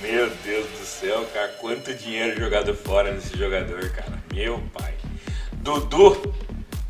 Meu 0.00 0.30
Deus 0.44 0.66
do 0.66 0.83
céu, 1.04 1.26
cara. 1.32 1.48
Quanto 1.60 1.94
dinheiro 1.94 2.40
jogado 2.40 2.74
fora 2.74 3.12
nesse 3.12 3.36
jogador, 3.36 3.88
cara. 3.90 4.12
Meu 4.32 4.62
pai. 4.72 4.94
Dudu, 5.52 6.34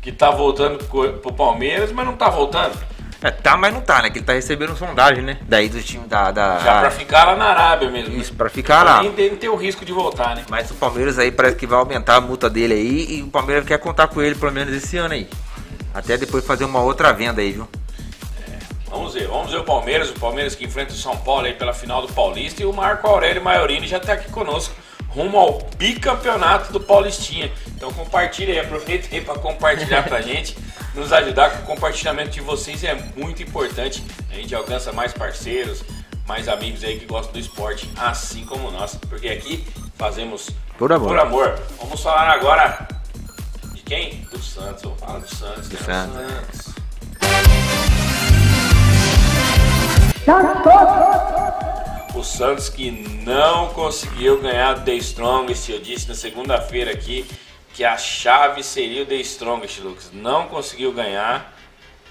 que 0.01 0.11
tá 0.11 0.31
voltando 0.31 0.83
pro 0.85 1.33
Palmeiras, 1.33 1.91
mas 1.91 2.05
não 2.05 2.15
tá 2.15 2.29
voltando. 2.29 2.77
É, 3.21 3.31
tá, 3.31 3.57
mas 3.57 3.73
não 3.73 3.81
tá, 3.81 4.01
né? 4.01 4.09
Que 4.09 4.19
ele 4.19 4.25
tá 4.25 4.33
recebendo 4.33 4.75
sondagem, 4.75 5.23
né? 5.23 5.39
Daí 5.47 5.67
do 5.67 5.81
time 5.81 6.07
da. 6.07 6.31
da 6.31 6.59
Já 6.59 6.79
pra 6.81 6.91
ficar 6.91 7.23
lá 7.25 7.35
na 7.35 7.45
Arábia 7.45 7.89
mesmo. 7.89 8.13
né? 8.13 8.21
Isso, 8.21 8.33
pra 8.33 8.49
ficar 8.49 8.83
lá. 8.83 9.01
Nem, 9.01 9.11
nem 9.11 9.35
ter 9.35 9.49
o 9.49 9.55
risco 9.55 9.83
de 9.83 9.91
voltar, 9.91 10.35
né? 10.35 10.45
Mas 10.49 10.69
o 10.69 10.75
Palmeiras 10.75 11.17
aí 11.17 11.31
parece 11.31 11.55
que 11.55 11.65
vai 11.65 11.79
aumentar 11.79 12.17
a 12.17 12.21
multa 12.21 12.49
dele 12.49 12.73
aí 12.73 13.17
e 13.17 13.21
o 13.23 13.27
Palmeiras 13.27 13.65
quer 13.65 13.79
contar 13.79 14.07
com 14.07 14.21
ele 14.21 14.35
pelo 14.35 14.51
menos 14.51 14.73
esse 14.75 14.97
ano 14.97 15.13
aí. 15.13 15.27
Até 15.93 16.17
depois 16.17 16.45
fazer 16.45 16.65
uma 16.65 16.81
outra 16.81 17.11
venda 17.13 17.41
aí, 17.41 17.53
viu? 17.53 17.67
Vamos 18.95 19.13
ver, 19.13 19.27
vamos 19.27 19.51
ver 19.51 19.57
o 19.57 19.63
Palmeiras, 19.65 20.09
o 20.09 20.13
Palmeiras 20.13 20.55
que 20.55 20.63
enfrenta 20.63 20.93
o 20.93 20.95
São 20.95 21.17
Paulo 21.17 21.45
aí 21.45 21.53
pela 21.53 21.73
final 21.73 22.01
do 22.01 22.13
Paulista 22.13 22.63
e 22.63 22.65
o 22.65 22.71
Marco 22.71 23.05
Aurélio 23.05 23.43
Maiorini 23.43 23.85
já 23.85 23.99
tá 23.99 24.13
aqui 24.13 24.31
conosco 24.31 24.73
rumo 25.09 25.37
ao 25.37 25.59
bicampeonato 25.77 26.71
do 26.71 26.79
Paulistinha. 26.79 27.51
Então 27.75 27.91
compartilha 27.91 28.53
aí, 28.53 28.59
aproveita 28.59 29.13
aí 29.13 29.19
para 29.19 29.37
compartilhar 29.37 30.03
pra 30.03 30.21
gente, 30.23 30.57
nos 30.93 31.11
ajudar 31.11 31.49
com 31.49 31.63
o 31.63 31.75
compartilhamento 31.75 32.29
de 32.29 32.39
vocês 32.39 32.85
é 32.85 32.95
muito 33.17 33.43
importante. 33.43 34.01
A 34.31 34.35
gente 34.35 34.55
alcança 34.55 34.93
mais 34.93 35.11
parceiros, 35.11 35.83
mais 36.25 36.47
amigos 36.47 36.81
aí 36.81 36.97
que 36.97 37.05
gostam 37.05 37.33
do 37.33 37.39
esporte, 37.39 37.89
assim 37.97 38.45
como 38.45 38.71
nós, 38.71 38.95
porque 39.09 39.27
aqui 39.27 39.67
fazemos 39.97 40.49
Por 40.77 40.93
amor. 40.93 41.09
Por 41.09 41.19
amor. 41.19 41.59
Vamos 41.81 42.01
falar 42.01 42.29
agora 42.29 42.87
de 43.73 43.81
quem? 43.81 44.25
Do 44.31 44.41
Santos. 44.41 44.83
Vamos 44.83 44.99
falar 45.01 45.19
do 45.19 45.35
Santos. 45.35 45.67
Do 45.67 45.75
né? 45.75 45.83
Santos. 45.83 46.55
Santos. 46.61 46.74
O 52.15 52.23
Santos 52.23 52.67
que 52.67 52.89
não 53.23 53.67
conseguiu 53.69 54.41
ganhar 54.41 54.77
o 54.77 54.81
The 54.81 54.95
Strongest. 54.95 55.69
Eu 55.69 55.79
disse 55.79 56.07
na 56.07 56.15
segunda-feira 56.15 56.91
aqui 56.91 57.29
que 57.75 57.83
a 57.83 57.95
chave 57.95 58.63
seria 58.63 59.03
o 59.03 59.05
The 59.05 59.17
Strongest, 59.17 59.81
Lucas. 59.81 60.09
Não 60.11 60.47
conseguiu 60.47 60.91
ganhar. 60.91 61.53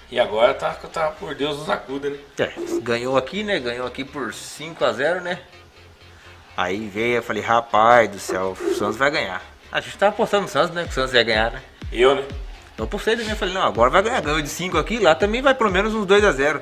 E 0.09 0.17
agora 0.17 0.53
tá, 0.53 0.71
tá 0.71 1.11
por 1.11 1.35
Deus 1.35 1.57
nos 1.57 1.69
acuda, 1.69 2.09
né? 2.09 2.17
É, 2.39 2.53
ganhou 2.81 3.17
aqui, 3.17 3.43
né? 3.43 3.59
Ganhou 3.59 3.85
aqui 3.85 4.05
por 4.05 4.33
5 4.33 4.85
a 4.85 4.93
0 4.93 5.19
né? 5.19 5.41
Aí 6.55 6.87
veio, 6.87 7.17
eu 7.17 7.23
falei, 7.23 7.43
rapaz 7.43 8.09
do 8.09 8.19
céu, 8.19 8.55
o 8.57 8.75
Santos 8.75 8.95
vai 8.95 9.11
ganhar. 9.11 9.41
A 9.69 9.81
gente 9.81 9.97
tava 9.97 10.13
apostando 10.13 10.43
no 10.43 10.49
Santos, 10.49 10.73
né? 10.73 10.85
Que 10.85 10.91
o 10.91 10.93
Santos 10.93 11.13
ia 11.13 11.23
ganhar, 11.23 11.51
né? 11.51 11.61
Eu, 11.91 12.15
né? 12.15 12.23
Eu 12.77 12.87
postei 12.87 13.17
também, 13.17 13.35
falei, 13.35 13.53
não, 13.53 13.63
agora 13.63 13.89
vai 13.89 14.01
ganhar, 14.01 14.21
ganhou 14.21 14.41
de 14.41 14.47
5 14.47 14.77
aqui, 14.77 14.99
lá 14.99 15.15
também 15.15 15.41
vai 15.41 15.53
pelo 15.53 15.71
menos 15.71 15.93
uns 15.93 16.05
2 16.05 16.23
a 16.23 16.31
0 16.31 16.61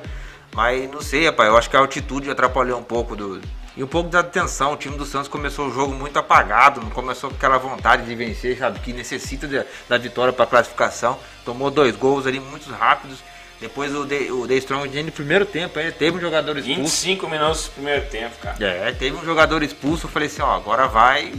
Mas 0.54 0.88
não 0.90 1.00
sei, 1.02 1.26
rapaz, 1.26 1.48
eu 1.50 1.56
acho 1.56 1.68
que 1.68 1.76
a 1.76 1.80
altitude 1.80 2.30
atrapalhou 2.30 2.78
um 2.78 2.82
pouco 2.84 3.14
do. 3.16 3.40
E 3.76 3.82
um 3.82 3.88
pouco 3.88 4.08
da 4.08 4.22
tensão, 4.22 4.72
o 4.72 4.76
time 4.76 4.96
do 4.96 5.04
Santos 5.04 5.26
começou 5.28 5.66
o 5.66 5.74
jogo 5.74 5.92
muito 5.92 6.16
apagado, 6.16 6.80
não 6.80 6.90
começou 6.90 7.28
com 7.28 7.34
aquela 7.36 7.58
vontade 7.58 8.04
de 8.04 8.14
vencer, 8.14 8.56
sabe? 8.56 8.78
Que 8.78 8.92
necessita 8.92 9.48
de- 9.48 9.64
da 9.88 9.98
vitória 9.98 10.32
para 10.32 10.46
classificação. 10.46 11.18
Tomou 11.44 11.72
dois 11.72 11.96
gols 11.96 12.24
ali 12.24 12.38
muito 12.38 12.70
rápidos. 12.70 13.18
Depois 13.60 13.92
o 13.92 14.06
The, 14.06 14.30
o 14.30 14.46
The 14.46 14.54
Strong 14.56 15.02
no 15.02 15.10
primeiro 15.10 15.44
tempo, 15.44 15.76
aí 15.78 15.90
teve 15.90 16.16
um 16.18 16.20
jogador 16.20 16.56
expulso. 16.56 16.80
25 16.82 17.28
minutos 17.28 17.64
do 17.64 17.70
primeiro 17.72 18.06
tempo, 18.06 18.36
cara. 18.40 18.56
É, 18.64 18.92
teve 18.92 19.16
um 19.16 19.24
jogador 19.24 19.62
expulso, 19.64 20.06
eu 20.06 20.10
falei 20.10 20.28
assim, 20.28 20.42
ó, 20.42 20.54
agora 20.54 20.86
vai. 20.86 21.32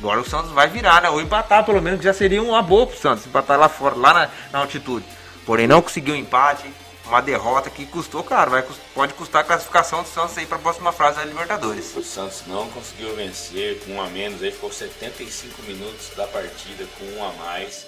Agora 0.00 0.20
o 0.20 0.24
Santos 0.28 0.50
vai 0.50 0.66
virar, 0.66 1.02
né? 1.02 1.10
Ou 1.10 1.20
empatar, 1.20 1.64
pelo 1.64 1.80
menos, 1.80 1.98
que 2.00 2.04
já 2.04 2.14
seria 2.14 2.42
uma 2.42 2.62
boa 2.62 2.86
pro 2.86 2.96
Santos, 2.98 3.26
empatar 3.26 3.58
lá 3.58 3.68
fora, 3.68 3.94
lá 3.94 4.12
na, 4.14 4.28
na 4.52 4.58
altitude. 4.60 5.04
Porém, 5.46 5.68
não 5.68 5.82
conseguiu 5.82 6.14
um 6.14 6.18
empate, 6.18 6.64
uma 7.10 7.20
derrota 7.20 7.68
que 7.68 7.84
custou, 7.86 8.22
caro, 8.22 8.50
vai, 8.50 8.64
pode 8.94 9.14
custar 9.14 9.42
a 9.42 9.44
classificação 9.44 10.02
do 10.02 10.08
Santos 10.08 10.38
aí 10.38 10.46
pra 10.46 10.58
próxima 10.58 10.92
fase 10.92 11.18
da 11.18 11.24
Libertadores. 11.24 11.94
O 11.96 12.02
Santos 12.02 12.44
não 12.46 12.68
conseguiu 12.70 13.14
vencer 13.14 13.80
com 13.80 13.94
um 13.94 14.02
a 14.02 14.06
menos, 14.06 14.42
aí 14.42 14.50
ficou 14.50 14.72
75 14.72 15.62
minutos 15.62 16.10
da 16.16 16.26
partida 16.26 16.84
com 16.98 17.04
um 17.18 17.24
a 17.24 17.32
mais. 17.32 17.86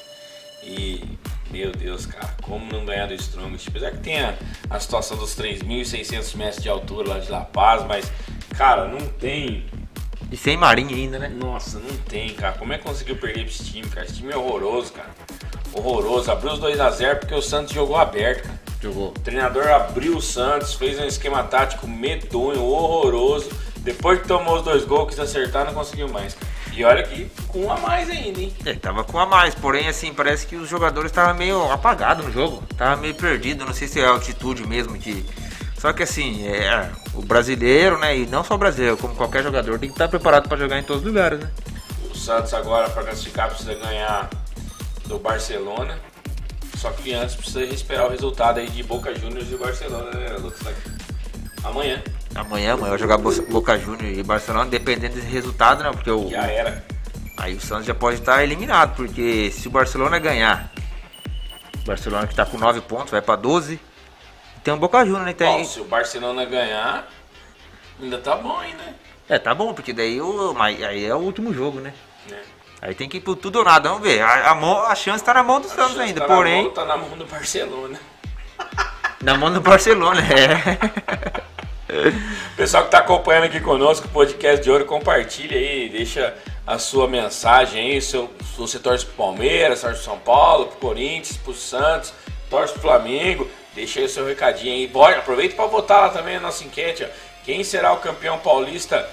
E, 0.62 1.02
meu 1.50 1.72
Deus, 1.72 2.06
cara, 2.06 2.36
como 2.42 2.70
não 2.70 2.84
ganhar 2.84 3.06
do 3.06 3.14
Strongest? 3.14 3.68
Apesar 3.68 3.90
que 3.92 3.98
tem 3.98 4.20
a, 4.20 4.36
a 4.70 4.78
situação 4.78 5.16
dos 5.16 5.36
3.600 5.36 6.36
metros 6.36 6.62
de 6.62 6.68
altura 6.68 7.08
lá 7.10 7.18
de 7.18 7.30
La 7.30 7.40
Paz, 7.40 7.84
mas, 7.86 8.10
cara, 8.56 8.86
não 8.86 9.00
tem. 9.00 9.66
E 10.30 10.36
sem 10.36 10.56
Marinho 10.56 10.96
ainda, 10.96 11.18
né? 11.18 11.28
Nossa, 11.28 11.78
não 11.78 11.96
tem, 12.08 12.32
cara. 12.34 12.56
Como 12.58 12.72
é 12.72 12.78
que 12.78 12.84
conseguiu 12.84 13.16
perder 13.16 13.44
esse 13.46 13.64
time, 13.64 13.86
cara? 13.88 14.06
Esse 14.06 14.16
time 14.16 14.32
é 14.32 14.36
horroroso, 14.36 14.92
cara. 14.92 15.10
Horroroso. 15.72 16.30
Abriu 16.30 16.52
os 16.52 16.60
2x0 16.60 17.18
porque 17.18 17.34
o 17.34 17.42
Santos 17.42 17.72
jogou 17.72 17.96
aberto, 17.96 18.44
cara. 18.44 18.71
Jogou. 18.82 19.08
O 19.08 19.20
treinador 19.20 19.68
abriu 19.68 20.16
o 20.16 20.20
Santos, 20.20 20.74
fez 20.74 20.98
um 20.98 21.04
esquema 21.04 21.44
tático 21.44 21.86
medonho, 21.86 22.62
horroroso. 22.62 23.48
Depois 23.78 24.20
que 24.20 24.26
tomou 24.26 24.56
os 24.56 24.62
dois 24.62 24.84
gols, 24.84 25.10
quis 25.10 25.20
acertar, 25.20 25.64
não 25.64 25.72
conseguiu 25.72 26.08
mais. 26.08 26.36
E 26.72 26.84
olha 26.84 27.02
que 27.02 27.30
com 27.48 27.66
um 27.66 27.72
a 27.72 27.76
mais 27.76 28.08
ainda, 28.10 28.40
hein? 28.40 28.52
É, 28.64 28.72
tava 28.74 29.04
com 29.04 29.18
a 29.18 29.26
mais, 29.26 29.54
porém, 29.54 29.88
assim, 29.88 30.12
parece 30.12 30.46
que 30.46 30.56
os 30.56 30.68
jogadores 30.68 31.10
estavam 31.10 31.34
meio 31.34 31.70
apagados 31.70 32.24
no 32.24 32.32
jogo. 32.32 32.62
Tava 32.76 33.00
meio 33.00 33.14
perdido, 33.14 33.64
não 33.64 33.74
sei 33.74 33.86
se 33.86 34.00
é 34.00 34.04
a 34.04 34.10
altitude 34.10 34.66
mesmo 34.66 34.98
que. 34.98 35.24
Só 35.78 35.92
que 35.92 36.02
assim, 36.02 36.46
é, 36.46 36.90
o 37.14 37.22
brasileiro, 37.22 37.98
né? 37.98 38.16
E 38.16 38.26
não 38.26 38.42
só 38.42 38.54
o 38.54 38.58
brasileiro, 38.58 38.96
como 38.96 39.14
qualquer 39.14 39.42
jogador, 39.42 39.78
tem 39.78 39.88
que 39.88 39.94
estar 39.94 40.08
preparado 40.08 40.48
para 40.48 40.56
jogar 40.56 40.78
em 40.78 40.82
todos 40.82 41.02
os 41.02 41.08
lugares, 41.08 41.40
né? 41.40 41.50
O 42.10 42.16
Santos 42.16 42.54
agora, 42.54 42.88
para 42.88 43.02
classificar, 43.02 43.48
precisa 43.48 43.74
ganhar 43.74 44.30
do 45.06 45.18
Barcelona. 45.18 45.98
Só 46.82 46.90
que 46.90 47.14
antes 47.14 47.36
precisa 47.36 47.62
esperar 47.62 48.06
o 48.06 48.10
resultado 48.10 48.58
aí 48.58 48.68
de 48.68 48.82
Boca 48.82 49.14
Juniors 49.14 49.48
e 49.52 49.56
Barcelona, 49.56 50.10
né, 50.18 50.36
Lucas? 50.36 50.60
Amanhã. 51.62 52.02
Amanhã, 52.34 52.72
amanhã 52.72 52.90
vai 52.90 52.98
jogar 52.98 53.18
Bo- 53.18 53.42
Boca 53.42 53.78
Juniors 53.78 54.18
e 54.18 54.22
Barcelona, 54.24 54.68
dependendo 54.68 55.14
desse 55.14 55.28
resultado, 55.28 55.84
né? 55.84 55.92
Porque 55.92 56.10
o, 56.10 56.28
Já 56.28 56.42
era. 56.42 56.84
aí 57.38 57.54
o 57.54 57.60
Santos 57.60 57.86
já 57.86 57.94
pode 57.94 58.18
estar 58.18 58.42
eliminado, 58.42 58.96
porque 58.96 59.52
se 59.52 59.68
o 59.68 59.70
Barcelona 59.70 60.18
ganhar, 60.18 60.72
o 61.82 61.86
Barcelona 61.86 62.26
que 62.26 62.34
tá 62.34 62.44
com 62.44 62.58
9 62.58 62.80
pontos, 62.80 63.12
vai 63.12 63.22
para 63.22 63.36
12. 63.36 63.78
Tem 64.64 64.74
o 64.74 64.76
Boca 64.76 65.04
Juniors, 65.04 65.26
né? 65.26 65.32
Tem, 65.34 65.58
Bom, 65.58 65.64
se 65.64 65.78
o 65.80 65.84
Barcelona 65.84 66.44
ganhar, 66.44 67.08
ainda 68.02 68.18
tá 68.18 68.34
bom 68.34 68.58
ainda. 68.58 68.82
É, 69.28 69.38
tá 69.38 69.54
bom, 69.54 69.72
porque 69.72 69.92
daí 69.92 70.20
o, 70.20 70.52
mas 70.52 70.82
aí 70.82 71.04
é 71.04 71.14
o 71.14 71.18
último 71.18 71.54
jogo, 71.54 71.78
né? 71.78 71.94
Né? 72.28 72.40
Aí 72.82 72.94
tem 72.96 73.08
que 73.08 73.18
ir 73.18 73.20
pro 73.20 73.36
tudo 73.36 73.60
ou 73.60 73.64
nada, 73.64 73.88
vamos 73.88 74.02
ver. 74.02 74.20
A, 74.20 74.50
a 74.50 74.54
mão- 74.56 74.82
a 74.84 74.94
chance 74.96 75.22
tá 75.22 75.32
na 75.32 75.42
mão 75.44 75.60
do 75.60 75.68
Santos 75.68 75.94
Tá 75.94 76.02
ainda, 76.02 76.20
na 76.20 76.26
porém, 76.26 76.64
mão- 76.64 76.72
tá 76.72 76.84
na 76.84 76.96
mão 76.96 77.10
do 77.16 77.24
Barcelona. 77.24 78.00
na 79.22 79.36
mão 79.38 79.52
do 79.52 79.60
Barcelona, 79.60 80.20
é. 80.20 81.42
Pessoal 82.56 82.82
que 82.84 82.88
está 82.88 82.98
acompanhando 82.98 83.44
aqui 83.44 83.60
conosco 83.60 84.06
o 84.06 84.10
podcast 84.10 84.62
de 84.64 84.70
ouro, 84.70 84.84
compartilha 84.84 85.56
aí, 85.56 85.88
deixa 85.90 86.34
a 86.66 86.78
sua 86.78 87.06
mensagem 87.06 87.80
aí, 87.92 88.00
se 88.00 88.16
você 88.56 88.78
torce 88.78 89.04
pro 89.06 89.14
Palmeiras, 89.14 89.80
torce 89.82 89.96
pro 89.96 90.04
São 90.04 90.18
Paulo, 90.18 90.66
pro 90.66 90.78
Corinthians, 90.78 91.36
pro 91.36 91.52
Santos, 91.54 92.12
torce 92.50 92.72
pro 92.72 92.82
Flamengo, 92.82 93.48
deixa 93.74 94.00
aí 94.00 94.06
o 94.06 94.08
seu 94.08 94.26
recadinho 94.26 94.72
aí. 94.74 94.86
Bora, 94.88 95.18
aproveita 95.18 95.54
para 95.54 95.66
votar 95.66 96.00
lá 96.02 96.08
também 96.08 96.34
na 96.36 96.40
nossa 96.40 96.64
enquete, 96.64 97.04
ó. 97.04 97.08
Quem 97.44 97.62
será 97.62 97.92
o 97.92 97.98
campeão 97.98 98.38
paulista 98.38 99.08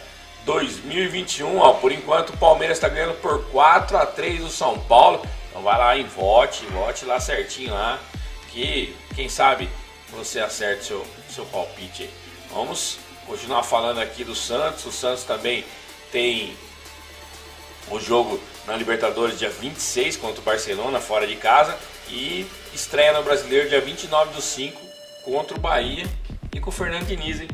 2021? 0.49 1.59
Ó, 1.59 1.73
por 1.73 1.91
enquanto 1.91 2.31
o 2.31 2.37
Palmeiras 2.37 2.77
está 2.77 2.89
ganhando 2.89 3.13
por 3.21 3.45
4 3.51 3.95
a 3.95 4.05
3 4.07 4.41
do 4.41 4.49
São 4.49 4.79
Paulo. 4.79 5.21
Então 5.47 5.61
vai 5.61 5.77
lá 5.77 5.95
e 5.95 6.03
vote, 6.03 6.65
vote 6.65 7.05
lá 7.05 7.19
certinho 7.19 7.71
lá, 7.71 7.99
que 8.51 8.95
quem 9.15 9.29
sabe 9.29 9.69
você 10.09 10.39
acerte 10.39 10.85
seu, 10.85 11.05
seu 11.29 11.45
palpite. 11.45 12.09
Vamos 12.51 12.97
continuar 13.27 13.61
falando 13.61 13.99
aqui 13.99 14.23
do 14.23 14.33
Santos. 14.33 14.83
O 14.87 14.91
Santos 14.91 15.23
também 15.23 15.63
tem 16.11 16.57
o 17.91 17.99
jogo 17.99 18.39
na 18.65 18.75
Libertadores 18.75 19.37
dia 19.37 19.51
26 19.51 20.17
contra 20.17 20.41
o 20.41 20.43
Barcelona, 20.43 20.99
fora 20.99 21.27
de 21.27 21.35
casa. 21.35 21.77
E 22.07 22.47
estreia 22.73 23.13
no 23.13 23.21
Brasileiro 23.21 23.69
dia 23.69 23.81
29 23.81 24.33
do 24.33 24.41
5 24.41 24.81
contra 25.23 25.55
o 25.55 25.59
Bahia 25.59 26.07
e 26.51 26.59
com 26.59 26.71
o 26.71 26.73
Fernando 26.73 27.05
Diniz, 27.05 27.39
hein? 27.39 27.47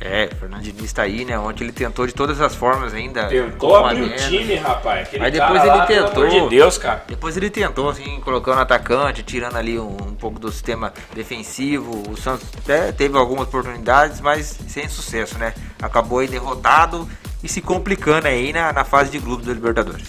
É, 0.00 0.28
o 0.32 0.36
Fernando 0.36 0.62
Diniz 0.62 0.92
tá 0.92 1.02
aí, 1.02 1.24
né? 1.24 1.38
Ontem 1.38 1.64
ele 1.64 1.72
tentou 1.72 2.06
de 2.06 2.12
todas 2.12 2.40
as 2.40 2.54
formas 2.54 2.92
ainda. 2.92 3.26
Tentou 3.26 3.76
abrir 3.76 4.02
o 4.02 4.16
time, 4.16 4.56
rapaz. 4.56 5.06
Aquele 5.06 5.24
Aí 5.24 5.30
depois 5.30 5.60
ele 5.62 5.70
lá, 5.70 5.86
pelo 5.86 6.08
tentou. 6.08 6.26
amor 6.26 6.40
de 6.42 6.56
Deus, 6.56 6.78
cara. 6.78 7.04
Depois 7.06 7.36
ele 7.36 7.48
tentou, 7.48 7.88
assim, 7.88 8.20
colocando 8.20 8.60
atacante, 8.60 9.22
tirando 9.22 9.56
ali 9.56 9.78
um, 9.78 9.96
um 10.08 10.14
pouco 10.14 10.38
do 10.38 10.50
sistema 10.50 10.92
defensivo. 11.14 12.02
O 12.10 12.16
Santos 12.16 12.46
até 12.58 12.92
teve 12.92 13.16
algumas 13.16 13.46
oportunidades, 13.48 14.20
mas 14.20 14.58
sem 14.68 14.88
sucesso, 14.88 15.38
né? 15.38 15.54
Acabou 15.80 16.18
aí 16.18 16.28
derrotado 16.28 17.08
e 17.42 17.48
se 17.48 17.60
complicando 17.60 18.26
aí 18.26 18.52
na, 18.52 18.72
na 18.72 18.84
fase 18.84 19.10
de 19.10 19.18
grupo 19.18 19.42
da 19.44 19.52
Libertadores. 19.52 20.08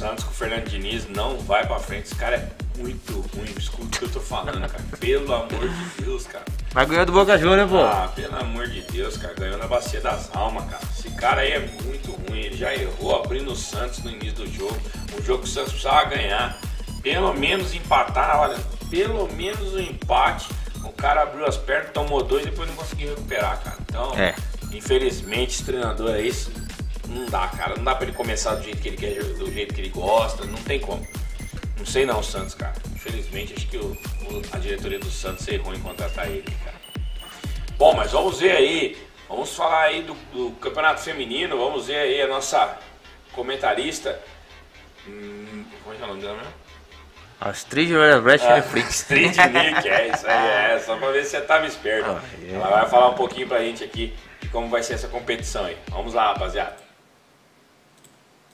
Santos 0.00 0.24
com 0.24 0.30
o 0.30 0.34
Fernando 0.34 0.64
Diniz 0.66 1.06
não 1.10 1.36
vai 1.40 1.66
pra 1.66 1.78
frente. 1.78 2.04
Esse 2.04 2.14
cara 2.14 2.36
é 2.36 2.48
muito 2.78 3.20
ruim. 3.36 3.52
Escuta 3.58 3.84
o 3.84 3.90
que 3.98 4.02
eu 4.06 4.08
tô 4.10 4.20
falando, 4.20 4.58
cara. 4.66 4.82
Pelo 4.98 5.34
amor 5.34 5.68
de 5.68 6.02
Deus, 6.02 6.26
cara. 6.26 6.44
Mas 6.72 6.88
ganhou 6.88 7.04
do 7.04 7.12
Boca 7.12 7.36
Juniors, 7.36 7.68
pô. 7.70 7.82
Ah, 7.82 8.10
pelo 8.16 8.34
amor 8.34 8.66
de 8.66 8.80
Deus, 8.80 9.18
cara. 9.18 9.34
Ganhou 9.34 9.58
na 9.58 9.66
bacia 9.66 10.00
das 10.00 10.34
almas, 10.34 10.64
cara. 10.70 10.82
Esse 10.98 11.10
cara 11.10 11.42
aí 11.42 11.52
é 11.52 11.58
muito 11.84 12.12
ruim. 12.12 12.38
Ele 12.40 12.56
já 12.56 12.74
errou 12.74 13.14
abrindo 13.22 13.52
o 13.52 13.56
Santos 13.56 13.98
no 14.02 14.10
início 14.10 14.36
do 14.36 14.50
jogo. 14.50 14.78
Um 15.18 15.22
jogo 15.22 15.42
que 15.42 15.48
o 15.50 15.52
Santos 15.52 15.72
precisava 15.72 16.04
ganhar. 16.06 16.58
Pelo 17.02 17.34
menos 17.34 17.74
empatar, 17.74 18.40
olha. 18.40 18.56
Pelo 18.88 19.30
menos 19.34 19.74
um 19.74 19.80
empate. 19.80 20.48
O 20.82 20.92
cara 20.92 21.24
abriu 21.24 21.44
as 21.44 21.58
pernas, 21.58 21.90
tomou 21.92 22.24
dois 22.24 22.46
e 22.46 22.48
depois 22.48 22.66
não 22.70 22.76
conseguiu 22.76 23.10
recuperar, 23.10 23.60
cara. 23.62 23.76
Então, 23.82 24.14
É. 24.18 24.34
infelizmente, 24.72 25.56
esse 25.56 25.64
treinador 25.64 26.10
é 26.12 26.22
isso. 26.22 26.50
Não 27.10 27.26
dá, 27.26 27.48
cara. 27.48 27.76
Não 27.76 27.84
dá 27.84 27.94
pra 27.94 28.06
ele 28.06 28.16
começar 28.16 28.54
do 28.54 28.62
jeito 28.62 28.80
que 28.80 28.88
ele 28.88 28.96
quer, 28.96 29.22
do 29.22 29.52
jeito 29.52 29.74
que 29.74 29.80
ele 29.80 29.88
gosta. 29.90 30.44
Não 30.44 30.62
tem 30.62 30.78
como. 30.80 31.06
Não 31.76 31.84
sei 31.86 32.04
não, 32.06 32.22
Santos, 32.22 32.54
cara. 32.54 32.74
Infelizmente, 32.94 33.54
acho 33.56 33.66
que 33.66 33.76
o- 33.78 33.92
o- 33.92 34.42
a 34.52 34.58
diretoria 34.58 34.98
do 34.98 35.10
Santos 35.10 35.46
errou 35.48 35.74
em 35.74 35.80
contratar 35.80 36.26
ele, 36.28 36.50
cara. 36.64 36.76
Bom, 37.76 37.94
mas 37.94 38.12
vamos 38.12 38.38
ver 38.40 38.52
aí. 38.52 38.96
Vamos 39.28 39.54
falar 39.56 39.84
aí 39.84 40.02
do, 40.02 40.14
do 40.32 40.50
campeonato 40.60 41.00
feminino. 41.00 41.56
Vamos 41.56 41.86
ver 41.86 41.96
aí 41.96 42.20
a 42.22 42.26
nossa 42.26 42.76
comentarista. 43.32 44.20
Hum, 45.06 45.64
como 45.82 45.94
é 45.94 45.96
que 45.98 46.02
é 46.02 46.04
o 46.04 46.08
nome 46.08 46.20
dela 46.20 46.36
mesmo? 46.36 46.52
Astrid 47.40 47.90
Brecht 48.22 48.46
Ah, 48.46 48.56
Netflix. 48.56 48.96
Street 49.00 49.34
Nick, 49.36 49.88
é 49.88 50.08
isso 50.08 50.26
aí, 50.26 50.74
é. 50.74 50.78
Só 50.80 50.96
pra 50.96 51.10
ver 51.10 51.24
se 51.24 51.30
você 51.30 51.40
tava 51.40 51.66
esperto. 51.66 52.10
Ah, 52.10 52.20
é. 52.42 52.54
Ela 52.54 52.68
vai 52.68 52.88
falar 52.88 53.08
um 53.08 53.14
pouquinho 53.14 53.48
pra 53.48 53.60
gente 53.60 53.82
aqui 53.82 54.14
de 54.42 54.48
como 54.48 54.68
vai 54.68 54.82
ser 54.82 54.94
essa 54.94 55.08
competição 55.08 55.64
aí. 55.64 55.78
Vamos 55.88 56.12
lá, 56.12 56.32
rapaziada. 56.34 56.76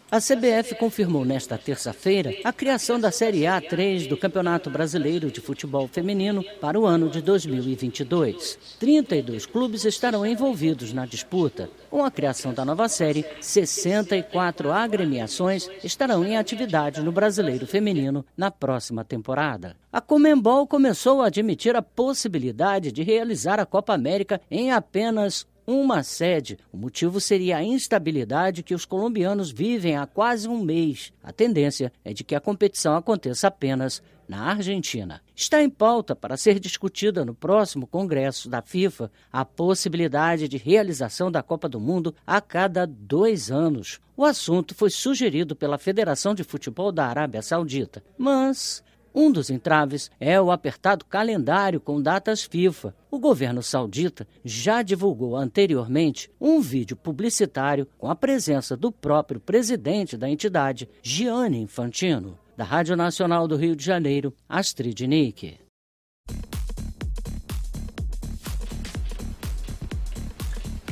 A 0.09 0.21
CBF 0.21 0.77
confirmou 0.77 1.25
nesta 1.25 1.59
terça-feira 1.59 2.33
a 2.45 2.53
criação 2.53 2.99
da 3.01 3.11
Série 3.11 3.41
A3 3.41 4.07
do 4.07 4.17
Campeonato 4.17 4.71
Brasileiro 4.71 5.33
de 5.33 5.41
Futebol 5.41 5.89
Feminino 5.89 6.45
para 6.61 6.79
o 6.79 6.87
ano 6.87 7.11
de 7.11 7.21
2022. 7.21 8.57
32 8.79 9.47
clubes 9.47 9.85
estarão 9.85 10.25
envolvidos 10.25 10.93
na 10.93 11.07
disputa. 11.07 11.69
Com 11.91 12.05
a 12.05 12.11
criação 12.11 12.55
da 12.55 12.65
nova 12.65 12.89
série, 12.89 13.27
64 13.41 14.71
agremiações 14.71 15.69
estarão 15.83 16.25
em 16.25 16.37
atividade 16.37 17.03
no 17.03 17.11
Brasileiro 17.11 17.67
Feminino 17.67 18.25
na 18.37 18.49
próxima 18.49 19.05
temporada. 19.05 19.75
A 19.93 20.01
Comembol 20.01 20.69
começou 20.69 21.21
a 21.21 21.27
admitir 21.27 21.75
a 21.75 21.83
possibilidade 21.83 22.93
de 22.93 23.03
realizar 23.03 23.59
a 23.59 23.67
Copa 23.67 23.93
América 23.93 24.41
em 24.49 24.71
apenas 24.71 25.49
uma 25.67 26.03
sede. 26.03 26.59
O 26.73 26.77
motivo 26.77 27.21
seria 27.21 27.57
a 27.57 27.65
instabilidade 27.65 28.63
que 28.63 28.75
os 28.75 28.85
colombianos 28.85 29.51
vivem 29.51 29.97
há 29.97 30.07
quase 30.07 30.49
um 30.49 30.63
mês. 30.63 31.13
A 31.23 31.33
tendência 31.33 31.93
é 32.05 32.13
de 32.13 32.23
que 32.23 32.35
a 32.35 32.41
competição 32.41 32.97
aconteça 32.97 33.49
apenas 33.49 34.03
na 34.29 34.43
Argentina. 34.51 35.21
Está 35.35 35.63
em 35.63 35.71
pauta 35.71 36.15
para 36.15 36.37
ser 36.37 36.59
discutida 36.59 37.25
no 37.25 37.35
próximo 37.35 37.87
Congresso 37.87 38.49
da 38.49 38.63
FIFA 38.63 39.11
a 39.33 39.45
possibilidade 39.45 40.49
de 40.49 40.57
realização 40.57 41.31
da 41.31 41.43
Copa 41.43 41.69
do 41.69 41.81
Mundo 41.81 42.15
a 42.27 42.41
cada 42.41 42.87
dois 42.87 43.51
anos. 43.51 44.01
O 44.17 44.25
assunto 44.25 44.75
foi 44.75 44.91
sugerido 44.91 45.55
pela 45.55 45.79
Federação 45.79 46.35
de 46.35 46.43
Futebol 46.43 46.91
da 46.91 47.07
Arábia 47.07 47.43
Saudita, 47.43 48.03
mas 48.19 48.83
um 49.19 49.33
dos 49.33 49.49
entraves 49.49 50.11
é 50.21 50.39
o 50.39 50.51
apertado 50.51 51.07
calendário 51.07 51.81
com 51.81 52.03
datas 52.03 52.43
FIFA. 52.43 52.95
O 53.11 53.19
governo 53.19 53.63
saudita 53.63 54.29
já 54.45 54.83
divulgou 54.83 55.35
anteriormente 55.35 56.31
um 56.39 56.61
vídeo 56.61 56.95
publicitário 56.95 57.89
com 57.97 58.11
a 58.11 58.15
presença 58.15 58.77
do 58.77 58.93
próprio 58.93 59.41
presidente 59.41 60.19
da 60.19 60.29
entidade, 60.29 60.87
Gianni 61.03 61.63
Infantino. 61.63 62.39
Da 62.59 62.65
Rádio 62.65 62.95
Nacional 62.95 63.49
do 63.49 63.57
Rio 63.57 63.75
de 63.75 63.83
Janeiro, 63.83 64.35
Astrid 64.47 65.07
Nick. 65.07 65.59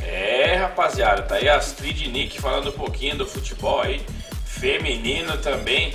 É, 0.00 0.56
rapaziada, 0.56 1.20
tá 1.22 1.34
aí 1.34 1.46
a 1.46 1.58
Astrid 1.58 2.08
Nick 2.08 2.40
falando 2.40 2.70
um 2.70 2.72
pouquinho 2.72 3.18
do 3.18 3.26
futebol 3.26 3.82
aí, 3.82 4.00
feminino 4.46 5.36
também. 5.42 5.92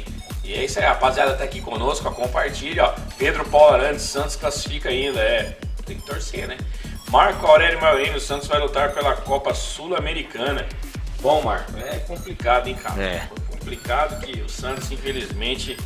E 0.50 0.56
é 0.56 0.66
isso 0.66 0.80
aí, 0.80 0.86
rapaziada, 0.86 1.36
tá 1.36 1.44
aqui 1.44 1.62
conosco, 1.62 2.10
ó, 2.10 2.12
compartilha, 2.12 2.86
ó. 2.86 2.96
Pedro 3.20 3.46
Paulo 3.46 3.76
Arantes, 3.76 4.02
Santos 4.02 4.36
classifica 4.36 4.90
ainda, 4.90 5.20
é. 5.20 5.56
Tem 5.86 5.96
que 5.96 6.02
torcer, 6.02 6.48
né? 6.48 6.58
Marco 7.12 7.46
Aurélio 7.46 7.80
Maurino, 7.80 8.18
o 8.18 8.20
Santos 8.20 8.48
vai 8.48 8.60
lutar 8.60 8.92
pela 8.92 9.14
Copa 9.14 9.54
Sul-Americana. 9.54 10.68
Bom, 11.22 11.44
Marco, 11.44 11.78
é 11.78 12.00
complicado, 12.00 12.66
hein, 12.66 12.74
cara? 12.74 13.00
É. 13.00 13.20
Foi 13.30 13.60
complicado 13.60 14.20
que 14.26 14.42
o 14.42 14.50
Santos, 14.50 14.92
infelizmente, 14.92 15.78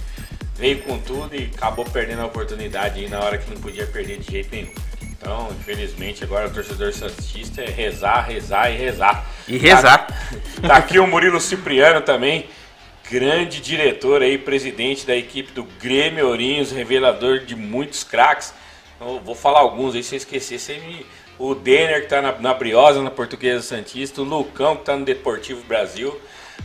veio 0.55 0.81
com 0.83 0.97
tudo 0.97 1.35
e 1.35 1.51
acabou 1.53 1.83
perdendo 1.83 2.21
a 2.21 2.25
oportunidade 2.27 3.01
aí 3.01 3.09
na 3.09 3.19
hora 3.19 3.37
que 3.37 3.53
não 3.53 3.59
podia 3.59 3.85
perder 3.85 4.19
de 4.19 4.31
jeito 4.31 4.49
nenhum. 4.49 4.71
Então, 5.01 5.49
infelizmente, 5.59 6.23
agora 6.23 6.47
o 6.47 6.49
torcedor 6.49 6.93
santista 6.93 7.61
é 7.61 7.69
rezar, 7.69 8.21
rezar 8.21 8.71
e 8.71 8.77
rezar. 8.77 9.25
E 9.45 9.57
rezar. 9.57 10.07
Tá, 10.61 10.67
tá 10.69 10.75
aqui 10.77 10.99
o 10.99 11.07
Murilo 11.07 11.41
Cipriano 11.41 11.99
também, 11.99 12.47
grande 13.09 13.59
diretor 13.59 14.21
aí, 14.21 14.37
presidente 14.37 15.05
da 15.05 15.15
equipe 15.15 15.51
do 15.51 15.63
Grêmio 15.63 16.27
Ourinhos, 16.27 16.71
revelador 16.71 17.39
de 17.39 17.55
muitos 17.55 18.03
craques. 18.03 18.53
Eu 18.99 19.19
vou 19.19 19.35
falar 19.35 19.59
alguns 19.59 19.95
aí, 19.95 20.03
se 20.03 20.15
eu 20.15 20.17
esquecer, 20.17 20.59
você 20.59 20.77
me... 20.77 21.05
O 21.39 21.55
Denner, 21.55 22.01
que 22.01 22.07
tá 22.07 22.21
na, 22.21 22.31
na 22.33 22.53
Briosa, 22.53 23.01
na 23.01 23.11
Portuguesa 23.11 23.61
Santista, 23.61 24.21
o 24.21 24.23
Lucão, 24.23 24.75
que 24.75 24.83
tá 24.85 24.95
no 24.95 25.03
Deportivo 25.03 25.63
Brasil, 25.65 26.19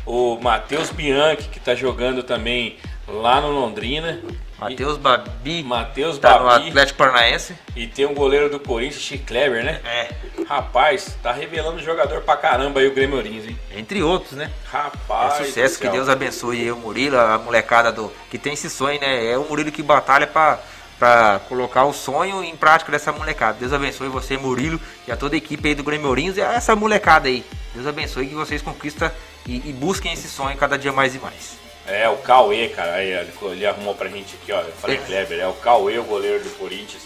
o 0.05 0.39
Matheus 0.41 0.91
Bianchi, 0.91 1.49
que 1.49 1.59
tá 1.61 1.75
jogando 1.75 2.23
também 2.23 2.77
lá 3.07 3.41
no 3.41 3.49
Londrina. 3.51 4.21
Matheus 4.59 4.97
Babi. 4.97 5.63
Matheus 5.63 6.19
Tá 6.19 6.39
no 6.39 6.47
Babi. 6.47 6.69
Atlético 6.69 6.99
Paranaense. 6.99 7.55
E 7.77 7.87
tem 7.87 8.05
um 8.07 8.13
goleiro 8.15 8.51
do 8.51 8.59
Corinthians, 8.59 9.01
Chico 9.01 9.25
Kleber, 9.27 9.65
né? 9.65 9.81
É. 9.85 10.09
Rapaz, 10.49 11.17
tá 11.23 11.31
revelando 11.33 11.79
jogador 11.79 12.23
pra 12.23 12.37
caramba 12.37 12.81
aí 12.81 12.89
o 12.89 12.93
Grêmio 12.95 13.17
Ourinhos, 13.17 13.47
hein? 13.47 13.57
Entre 13.77 14.03
outros, 14.03 14.33
né? 14.33 14.51
É 14.51 14.77
Rapaz. 14.77 15.47
sucesso, 15.47 15.79
do 15.79 15.83
que. 15.83 15.89
Deus 15.89 16.09
abençoe 16.09 16.61
aí 16.63 16.73
o 16.73 16.77
Murilo, 16.77 17.17
a 17.19 17.39
molecada 17.39 17.93
do 17.93 18.13
que 18.31 18.37
tem 18.37 18.53
esse 18.55 18.69
sonho, 18.69 19.01
né? 19.01 19.31
É 19.31 19.39
o 19.39 19.45
Murilo 19.45 19.71
que 19.71 19.83
batalha 19.83 20.27
pra, 20.27 20.59
pra 20.99 21.41
colocar 21.49 21.85
o 21.85 21.93
sonho 21.93 22.43
em 22.43 22.57
prática 22.57 22.91
dessa 22.91 23.13
molecada. 23.13 23.59
Deus 23.59 23.73
abençoe 23.73 24.09
você, 24.09 24.37
Murilo, 24.37 24.81
e 25.07 25.13
a 25.13 25.17
toda 25.17 25.37
a 25.37 25.39
equipe 25.39 25.69
aí 25.69 25.75
do 25.75 25.85
Grêmio 25.85 26.09
Ourinhos 26.09 26.37
e 26.37 26.43
a 26.43 26.53
essa 26.53 26.75
molecada 26.75 27.29
aí. 27.29 27.45
Deus 27.75 27.87
abençoe 27.87 28.27
que 28.27 28.35
vocês 28.35 28.63
conquistam 28.63 29.11
e, 29.47 29.69
e 29.69 29.73
busquem 29.73 30.13
esse 30.13 30.29
sonho 30.29 30.57
cada 30.57 30.77
dia 30.77 30.93
mais 30.93 31.15
e 31.15 31.19
mais. 31.19 31.59
É, 31.87 32.09
o 32.09 32.17
Cauê, 32.19 32.69
cara, 32.69 32.95
aí 32.95 33.13
ele, 33.13 33.33
ele 33.43 33.67
arrumou 33.67 33.95
pra 33.95 34.09
gente 34.09 34.37
aqui, 34.43 34.53
ó. 34.53 34.61
Eu 34.61 34.73
falei 34.73 34.99
Kleber, 34.99 35.41
é 35.41 35.47
o 35.47 35.55
Cauê, 35.55 35.99
o 35.99 36.05
goleiro 36.05 36.43
do 36.43 36.51
Corinthians. 36.59 37.03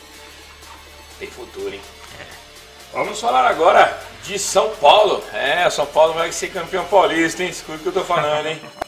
Tem 1.18 1.28
futuro, 1.28 1.72
hein? 1.72 1.80
Vamos 2.92 3.18
falar 3.18 3.48
agora 3.48 3.98
de 4.22 4.38
São 4.38 4.68
Paulo. 4.76 5.24
É, 5.32 5.68
São 5.70 5.86
Paulo 5.86 6.12
vai 6.12 6.30
ser 6.30 6.48
campeão 6.48 6.84
paulista, 6.84 7.42
hein? 7.42 7.48
Escuta 7.48 7.78
o 7.78 7.80
que 7.80 7.86
eu 7.86 7.92
tô 7.92 8.04
falando, 8.04 8.46
hein? 8.46 8.60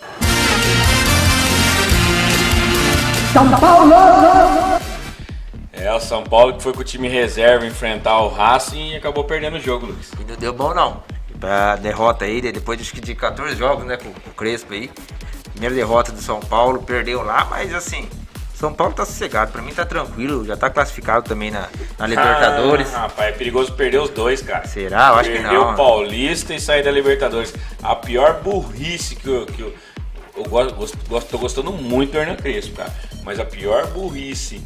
É, 5.72 5.92
o 5.92 5.98
São 5.98 6.22
Paulo 6.22 6.54
que 6.54 6.62
foi 6.62 6.72
com 6.72 6.80
o 6.80 6.84
time 6.84 7.08
reserva 7.08 7.66
enfrentar 7.66 8.20
o 8.20 8.28
Racing 8.28 8.90
e 8.90 8.96
acabou 8.96 9.24
perdendo 9.24 9.56
o 9.56 9.60
jogo, 9.60 9.86
Lucas. 9.86 10.12
E 10.20 10.24
não 10.24 10.36
deu 10.36 10.52
bom 10.52 10.72
não. 10.72 11.02
Pra 11.40 11.74
derrota 11.76 12.24
aí, 12.24 12.40
depois 12.40 12.78
de 12.80 13.14
14 13.14 13.56
jogos, 13.56 13.84
né, 13.84 13.96
com, 13.96 14.08
o 14.08 14.34
Crespo 14.34 14.72
aí. 14.72 14.88
Primeira 15.50 15.74
derrota 15.74 16.12
do 16.12 16.20
São 16.22 16.38
Paulo, 16.38 16.82
perdeu 16.82 17.22
lá, 17.22 17.44
mas 17.50 17.74
assim, 17.74 18.08
São 18.54 18.72
Paulo 18.72 18.94
tá 18.94 19.04
sossegado, 19.04 19.50
pra 19.50 19.62
mim 19.62 19.74
tá 19.74 19.84
tranquilo, 19.84 20.44
já 20.44 20.56
tá 20.56 20.70
classificado 20.70 21.28
também 21.28 21.50
na, 21.50 21.68
na 21.98 22.06
Libertadores. 22.06 22.94
Ah, 22.94 23.00
rapaz, 23.00 23.34
é 23.34 23.36
perigoso 23.36 23.72
perder 23.72 23.98
os 24.00 24.10
dois, 24.10 24.42
cara. 24.42 24.66
Será? 24.68 25.08
Eu 25.08 25.14
acho 25.16 25.30
que 25.30 25.38
Perder 25.38 25.54
não. 25.54 25.72
o 25.72 25.76
Paulista 25.76 26.54
e 26.54 26.60
sair 26.60 26.84
da 26.84 26.90
Libertadores. 26.92 27.52
A 27.82 27.96
pior 27.96 28.40
burrice 28.42 29.16
que 29.16 29.28
eu. 29.28 29.44
Que 29.44 29.60
eu, 29.60 29.74
eu 30.36 30.44
gosto- 30.44 30.96
tô 31.28 31.38
gostando 31.38 31.72
muito 31.72 32.12
do 32.12 32.18
Hernan 32.18 32.36
Crespo, 32.36 32.76
cara. 32.76 32.92
Mas 33.24 33.40
a 33.40 33.44
pior 33.44 33.86
burrice 33.88 34.62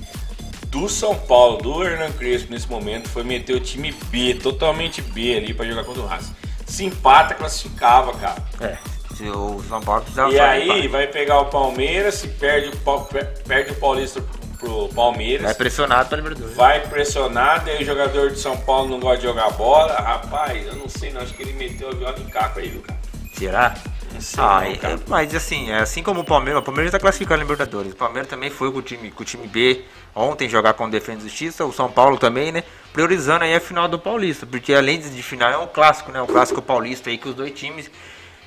do 0.66 0.88
São 0.88 1.14
Paulo, 1.14 1.58
do 1.58 1.82
Hernan 1.82 2.12
Crespo 2.12 2.52
nesse 2.52 2.68
momento, 2.68 3.08
foi 3.08 3.22
meter 3.22 3.54
o 3.54 3.60
time 3.60 3.94
B, 4.10 4.34
totalmente 4.34 5.00
B 5.00 5.36
ali 5.36 5.54
pra 5.54 5.64
jogar 5.64 5.84
contra 5.84 6.02
o 6.02 6.06
Racing. 6.06 6.34
Se 6.66 6.84
empata, 6.84 7.34
classificava, 7.34 8.12
cara. 8.12 8.42
É, 8.60 8.76
se 9.14 9.24
o 9.24 9.62
São 9.68 9.80
Paulo 9.80 10.02
precisava 10.02 10.32
E 10.32 10.38
aí 10.38 10.86
vai 10.88 11.06
pegar 11.06 11.40
o 11.40 11.46
Palmeiras, 11.46 12.16
se 12.16 12.28
perde 12.28 12.68
o, 12.68 13.00
perde 13.46 13.72
o 13.72 13.74
Paulista 13.76 14.22
pro 14.58 14.88
Palmeiras. 14.88 15.46
Vai 15.46 15.54
pressionado 15.54 16.08
para 16.08 16.18
Libertadores. 16.18 16.56
Vai 16.56 16.86
pressionado, 16.88 17.70
aí 17.70 17.82
o 17.82 17.86
jogador 17.86 18.30
de 18.30 18.38
São 18.38 18.56
Paulo 18.58 18.90
não 18.90 19.00
gosta 19.00 19.18
de 19.18 19.22
jogar 19.22 19.50
bola. 19.52 19.94
Rapaz, 19.94 20.66
eu 20.66 20.74
não 20.74 20.88
sei, 20.88 21.10
não. 21.10 21.22
Acho 21.22 21.32
que 21.32 21.42
ele 21.42 21.52
meteu 21.54 21.88
a 21.88 21.94
viola 21.94 22.18
em 22.18 22.24
caco 22.24 22.58
aí, 22.58 22.68
viu, 22.68 22.82
cara? 22.82 22.98
Será? 23.34 23.74
Sei, 24.20 24.42
Ah, 24.42 24.60
não, 24.60 24.66
é- 24.72 24.76
cara. 24.76 25.00
mas 25.06 25.34
assim, 25.34 25.70
é 25.70 25.78
assim 25.78 26.02
como 26.02 26.20
o 26.20 26.24
Palmeiras, 26.24 26.60
o 26.60 26.64
Palmeiras 26.64 26.88
está 26.88 26.98
classificado 26.98 27.38
na 27.38 27.44
Libertadores. 27.44 27.92
O 27.92 27.96
Palmeiras 27.96 28.28
também 28.28 28.50
foi 28.50 28.70
com 28.72 28.78
o 28.78 28.82
time, 28.82 29.10
com 29.10 29.22
o 29.22 29.26
time 29.26 29.46
B 29.46 29.84
ontem 30.14 30.48
jogar 30.48 30.72
com 30.74 30.84
o 30.86 30.90
Defesa 30.90 31.20
e 31.20 31.22
Justiça, 31.22 31.64
o 31.64 31.72
São 31.72 31.90
Paulo 31.90 32.18
também, 32.18 32.50
né? 32.50 32.64
Priorizando 32.92 33.44
aí 33.44 33.54
a 33.54 33.60
final 33.60 33.86
do 33.86 33.98
Paulista, 33.98 34.44
porque 34.46 34.74
além 34.74 34.98
de 35.00 35.22
final 35.22 35.50
é 35.50 35.58
um 35.58 35.66
clássico, 35.68 36.10
né? 36.10 36.20
O 36.20 36.26
clássico 36.26 36.60
paulista 36.60 37.08
aí 37.10 37.16
que 37.18 37.28
os 37.28 37.34
dois 37.34 37.52
times, 37.52 37.88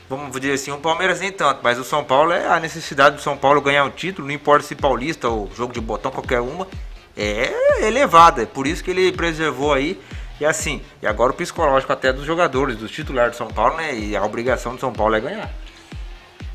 vamos 0.09 0.37
dizer 0.39 0.53
assim, 0.53 0.71
o 0.71 0.77
Palmeiras 0.77 1.21
nem 1.21 1.31
tanto, 1.31 1.61
mas 1.63 1.79
o 1.79 1.83
São 1.85 2.03
Paulo 2.03 2.31
é 2.33 2.47
a 2.47 2.59
necessidade 2.59 3.15
do 3.15 3.21
São 3.21 3.37
Paulo 3.37 3.61
ganhar 3.61 3.85
um 3.85 3.89
título, 3.89 4.27
não 4.27 4.33
importa 4.35 4.67
se 4.67 4.75
paulista 4.75 5.29
ou 5.29 5.49
jogo 5.55 5.73
de 5.73 5.79
botão, 5.79 6.11
qualquer 6.11 6.41
uma, 6.41 6.67
é 7.15 7.85
elevada. 7.87 8.43
É 8.43 8.45
por 8.45 8.67
isso 8.67 8.83
que 8.83 8.91
ele 8.91 9.11
preservou 9.13 9.73
aí. 9.73 9.99
E 10.39 10.45
assim, 10.45 10.81
e 11.01 11.05
agora 11.07 11.31
o 11.31 11.35
psicológico 11.35 11.93
até 11.93 12.11
dos 12.11 12.25
jogadores, 12.25 12.75
dos 12.75 12.89
titulares 12.89 13.33
do 13.33 13.37
São 13.37 13.47
Paulo, 13.47 13.77
né? 13.77 13.93
E 13.95 14.15
a 14.17 14.23
obrigação 14.25 14.73
do 14.73 14.79
São 14.81 14.91
Paulo 14.91 15.15
é 15.15 15.19
ganhar. 15.19 15.49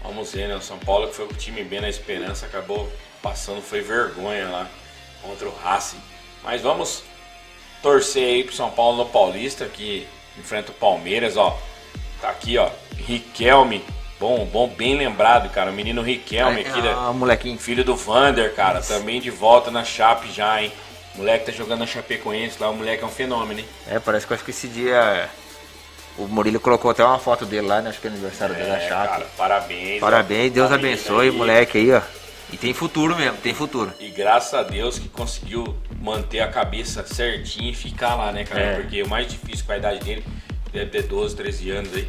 Vamos 0.07 0.33
ver, 0.33 0.49
né? 0.49 0.57
O 0.57 0.63
São 0.63 0.79
Paulo 0.79 1.09
que 1.09 1.15
foi 1.15 1.27
com 1.27 1.35
o 1.35 1.37
time 1.37 1.65
bem 1.65 1.81
na 1.81 1.89
esperança, 1.89 2.47
acabou 2.47 2.91
passando, 3.23 3.61
foi 3.61 3.81
vergonha 3.81 4.49
lá 4.49 4.69
contra 5.23 5.49
o 5.49 5.55
Racing. 5.55 6.01
Mas 6.45 6.63
vamos 6.63 7.03
torcer 7.83 8.23
aí 8.23 8.45
pro 8.45 8.55
São 8.55 8.71
Paulo 8.71 8.99
no 8.99 9.07
Paulista, 9.07 9.67
que 9.67 10.07
enfrenta 10.39 10.71
o 10.71 10.75
Palmeiras, 10.75 11.37
ó. 11.37 11.59
Tá 12.21 12.31
aqui, 12.31 12.57
ó. 12.57 12.71
Riquelme. 12.97 13.85
Bom, 14.19 14.47
bom, 14.47 14.69
bem 14.69 14.97
lembrado, 14.97 15.51
cara. 15.51 15.71
O 15.71 15.75
menino 15.75 16.03
Riquelme 16.03 16.61
aqui? 16.61 16.81
Ah, 16.89 17.13
molequinho. 17.13 17.59
filho 17.59 17.85
do 17.85 17.95
Vander, 17.95 18.55
cara. 18.55 18.81
Também 18.81 19.21
de 19.21 19.31
volta 19.31 19.71
na 19.71 19.85
Chape 19.85 20.31
já, 20.33 20.63
hein? 20.63 20.73
O 21.15 21.19
moleque 21.19 21.47
tá 21.47 21.53
jogando 21.53 21.81
na 21.81 21.87
Chapecoense 21.87 22.57
lá, 22.61 22.71
o 22.71 22.77
moleque 22.77 23.03
é 23.03 23.07
um 23.07 23.11
fenômeno, 23.11 23.61
hein? 23.61 23.67
É, 23.89 23.99
parece 23.99 24.27
que 24.27 24.33
eu 24.33 24.35
acho 24.35 24.45
que 24.45 24.51
esse 24.51 24.69
dia 24.69 25.29
o 26.19 26.27
Murilo 26.27 26.59
colocou 26.61 26.91
até 26.91 27.05
uma 27.05 27.19
foto 27.19 27.45
dele 27.45 27.67
lá, 27.67 27.81
né? 27.81 27.91
Acho 27.91 28.01
que 28.01 28.07
é 28.07 28.11
aniversário 28.11 28.55
dele 28.55 28.69
na 28.69 28.77
É, 28.79 28.89
Chape. 28.89 29.09
cara, 29.09 29.27
parabéns. 29.37 30.01
Parabéns. 30.01 30.53
Deus 30.53 30.71
abençoe 30.73 31.29
o 31.29 31.33
aí. 31.33 31.37
moleque 31.37 31.79
aí, 31.79 31.93
ó. 31.93 32.01
E 32.53 32.57
tem 32.57 32.73
futuro 32.73 33.17
mesmo, 33.17 33.37
tem 33.39 33.53
futuro. 33.53 33.93
E 33.99 34.09
graças 34.09 34.55
a 34.55 34.63
Deus 34.63 34.99
que 34.99 35.09
conseguiu 35.09 35.77
manter 36.01 36.41
a 36.41 36.49
cabeça 36.49 37.05
certinha 37.05 37.71
e 37.71 37.75
ficar 37.75 38.15
lá, 38.15 38.31
né, 38.31 38.45
cara? 38.45 38.61
É. 38.61 38.75
Porque 38.77 39.03
o 39.03 39.09
mais 39.09 39.27
difícil 39.27 39.65
com 39.67 39.73
a 39.73 39.77
idade 39.79 39.99
dele, 40.05 40.25
deve 40.73 40.91
ter 40.91 41.03
12, 41.03 41.35
13 41.35 41.71
anos 41.71 41.93
aí. 41.95 42.09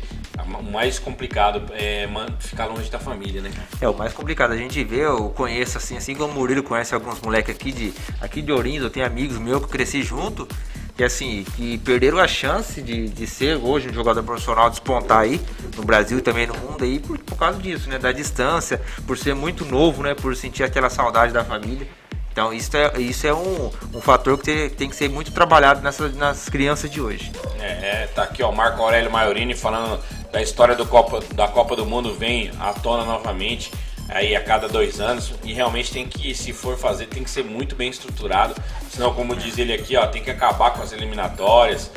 O 0.60 0.64
mais 0.72 1.00
complicado 1.00 1.64
é 1.74 2.08
ficar 2.40 2.68
longe 2.68 2.90
da 2.92 3.00
família, 3.00 3.42
né, 3.42 3.50
cara? 3.54 3.68
É 3.82 3.90
o 3.90 3.98
mais 3.98 4.14
complicado, 4.14 4.52
a 4.52 4.58
gente 4.58 4.82
vê, 4.84 5.00
eu 5.04 5.30
conheço 5.32 5.80
assim, 5.80 5.98
assim 5.98 6.14
como 6.14 6.32
o 6.32 6.36
Murilo 6.36 6.62
conhece 6.62 6.94
alguns 6.94 7.20
moleques 7.20 7.54
aqui 7.56 7.72
de, 7.72 7.92
aqui 8.22 8.42
de 8.42 8.52
Ourinhos, 8.52 8.84
eu 8.84 8.90
tenho 8.92 9.06
amigos 9.08 9.40
meus 9.40 9.66
que 9.66 9.70
cresci 9.72 10.04
junto, 10.04 10.48
que 10.98 11.04
assim, 11.04 11.46
que 11.56 11.78
perderam 11.78 12.18
a 12.18 12.28
chance 12.28 12.82
de, 12.82 13.08
de 13.08 13.28
ser 13.28 13.56
hoje 13.58 13.88
um 13.88 13.94
jogador 13.94 14.24
profissional, 14.24 14.68
despontar 14.68 15.20
aí 15.20 15.40
no 15.76 15.84
Brasil 15.84 16.18
e 16.18 16.22
também 16.22 16.48
no 16.48 16.58
mundo 16.58 16.84
aí 16.84 17.00
por, 17.00 17.20
por 17.20 17.38
causa 17.38 17.60
disso, 17.60 17.88
né? 17.88 18.00
Da 18.00 18.12
distância, 18.12 18.82
por 19.06 19.16
ser 19.16 19.36
muito 19.36 19.64
novo, 19.64 20.02
né? 20.02 20.16
Por 20.16 20.36
sentir 20.36 20.64
aquela 20.64 20.90
saudade 20.90 21.32
da 21.32 21.46
família. 21.46 21.88
Então 22.32 22.52
isso 22.52 22.76
é, 22.76 23.00
isso 23.00 23.28
é 23.28 23.34
um, 23.34 23.72
um 23.94 24.02
fator 24.02 24.38
que 24.40 24.44
tem, 24.44 24.70
tem 24.70 24.90
que 24.90 24.96
ser 24.96 25.08
muito 25.08 25.32
trabalhado 25.32 25.82
nessas, 25.82 26.16
nas 26.16 26.50
crianças 26.50 26.90
de 26.90 27.00
hoje. 27.00 27.32
É, 27.60 28.04
é, 28.04 28.10
tá 28.14 28.24
aqui, 28.24 28.42
ó, 28.42 28.52
Marco 28.52 28.82
Aurélio 28.82 29.12
Maiorini 29.12 29.54
falando 29.54 30.00
da 30.32 30.42
história 30.42 30.76
do 30.76 30.86
Copa, 30.86 31.20
da 31.36 31.48
Copa 31.48 31.76
do 31.76 31.86
Mundo 31.86 32.14
vem 32.16 32.52
à 32.60 32.74
tona 32.74 33.06
novamente 33.06 33.72
aí 34.10 34.36
a 34.36 34.44
cada 34.44 34.68
dois 34.68 35.00
anos 35.00 35.34
e 35.44 35.54
realmente 35.54 35.92
tem 35.92 36.08
que, 36.08 36.34
se 36.34 36.54
for 36.54 36.78
fazer, 36.78 37.08
tem 37.08 37.24
que 37.24 37.30
ser 37.30 37.44
muito 37.44 37.76
bem 37.76 37.90
estruturado, 37.90 38.56
senão 38.90 39.14
como 39.14 39.36
diz 39.36 39.58
ele 39.58 39.74
aqui, 39.74 39.96
ó, 39.98 40.08
tem 40.08 40.24
que 40.24 40.32
acabar 40.32 40.72
com 40.72 40.82
as 40.82 40.92
eliminatórias, 40.92 41.92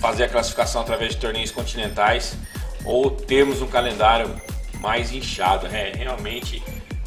fazer 0.00 0.24
a 0.24 0.28
classificação 0.28 0.82
através 0.82 1.14
de 1.14 1.20
torneios 1.20 1.50
continentais 1.50 2.36
ou 2.84 3.10
termos 3.10 3.60
um 3.60 3.66
calendário 3.66 4.34
mais 4.80 5.12
inchado. 5.12 5.66
É, 5.66 5.92
realmente 5.94 6.62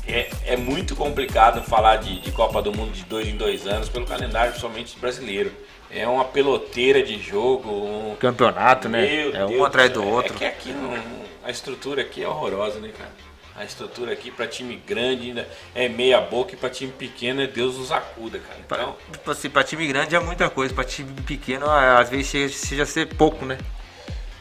é, 0.08 0.30
é 0.46 0.58
muito 0.58 0.96
complicado 0.96 1.64
falar 1.64 1.98
de, 1.98 2.20
de 2.20 2.32
Copa 2.32 2.62
do 2.62 2.72
Mundo 2.72 2.92
de 2.92 3.04
dois 3.06 3.28
em 3.28 3.36
dois 3.36 3.66
anos 3.66 3.90
pelo 3.90 4.06
calendário 4.06 4.58
somente 4.60 4.98
brasileiro. 5.00 5.52
É 5.90 6.08
uma 6.08 6.24
peloteira 6.24 7.04
de 7.04 7.20
jogo, 7.20 7.70
um, 7.70 8.16
Campeonato, 8.16 8.88
né? 8.88 9.02
meu 9.02 9.36
é 9.36 9.46
um 9.46 9.66
atrás 9.66 9.92
do 9.92 10.06
outro. 10.06 10.34
É 10.34 10.38
que 10.38 10.46
aqui 10.46 10.72
não, 10.72 10.98
a 11.44 11.52
estrutura 11.52 12.02
aqui 12.02 12.24
é 12.24 12.28
horrorosa, 12.28 12.80
né, 12.80 12.92
cara? 12.98 13.12
A 13.56 13.64
estrutura 13.66 14.14
aqui 14.14 14.32
para 14.32 14.48
time 14.48 14.76
grande 14.88 15.28
ainda 15.28 15.48
é 15.76 15.90
meia 15.90 16.20
boca 16.22 16.54
e 16.54 16.58
para 16.58 16.70
time 16.70 16.92
pequeno 16.92 17.42
é 17.42 17.48
Deus 17.48 17.78
nos 17.78 17.92
acuda, 17.92 18.40
cara. 18.40 18.60
Então, 18.66 18.96
Tipo 19.12 19.32
assim, 19.32 19.50
pra 19.50 19.64
time 19.64 19.86
grande 19.88 20.16
é 20.16 20.20
muita 20.20 20.50
coisa, 20.50 20.74
pra 20.74 20.84
time 20.84 21.12
pequeno 21.22 21.70
às 21.70 22.10
vezes 22.10 22.28
chega, 22.28 22.50
chega 22.50 22.84
a 22.84 22.86
ser 22.86 23.08
pouco, 23.16 23.46
né? 23.46 23.58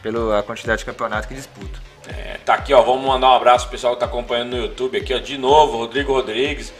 Pela 0.01 0.41
quantidade 0.43 0.79
de 0.79 0.85
campeonato 0.85 1.27
que 1.27 1.35
disputa. 1.35 1.79
é, 2.07 2.37
tá 2.43 2.55
aqui, 2.55 2.73
ó. 2.73 2.81
Vamos 2.81 3.05
mandar 3.05 3.29
um 3.29 3.35
abraço 3.35 3.65
pro 3.65 3.73
pessoal 3.73 3.93
que 3.93 3.99
tá 3.99 4.05
acompanhando 4.07 4.51
no 4.51 4.57
YouTube 4.57 4.97
aqui, 4.97 5.13
ó. 5.13 5.19
De 5.19 5.37
novo, 5.37 5.77
Rodrigo 5.77 6.13
Rodrigues, 6.13 6.73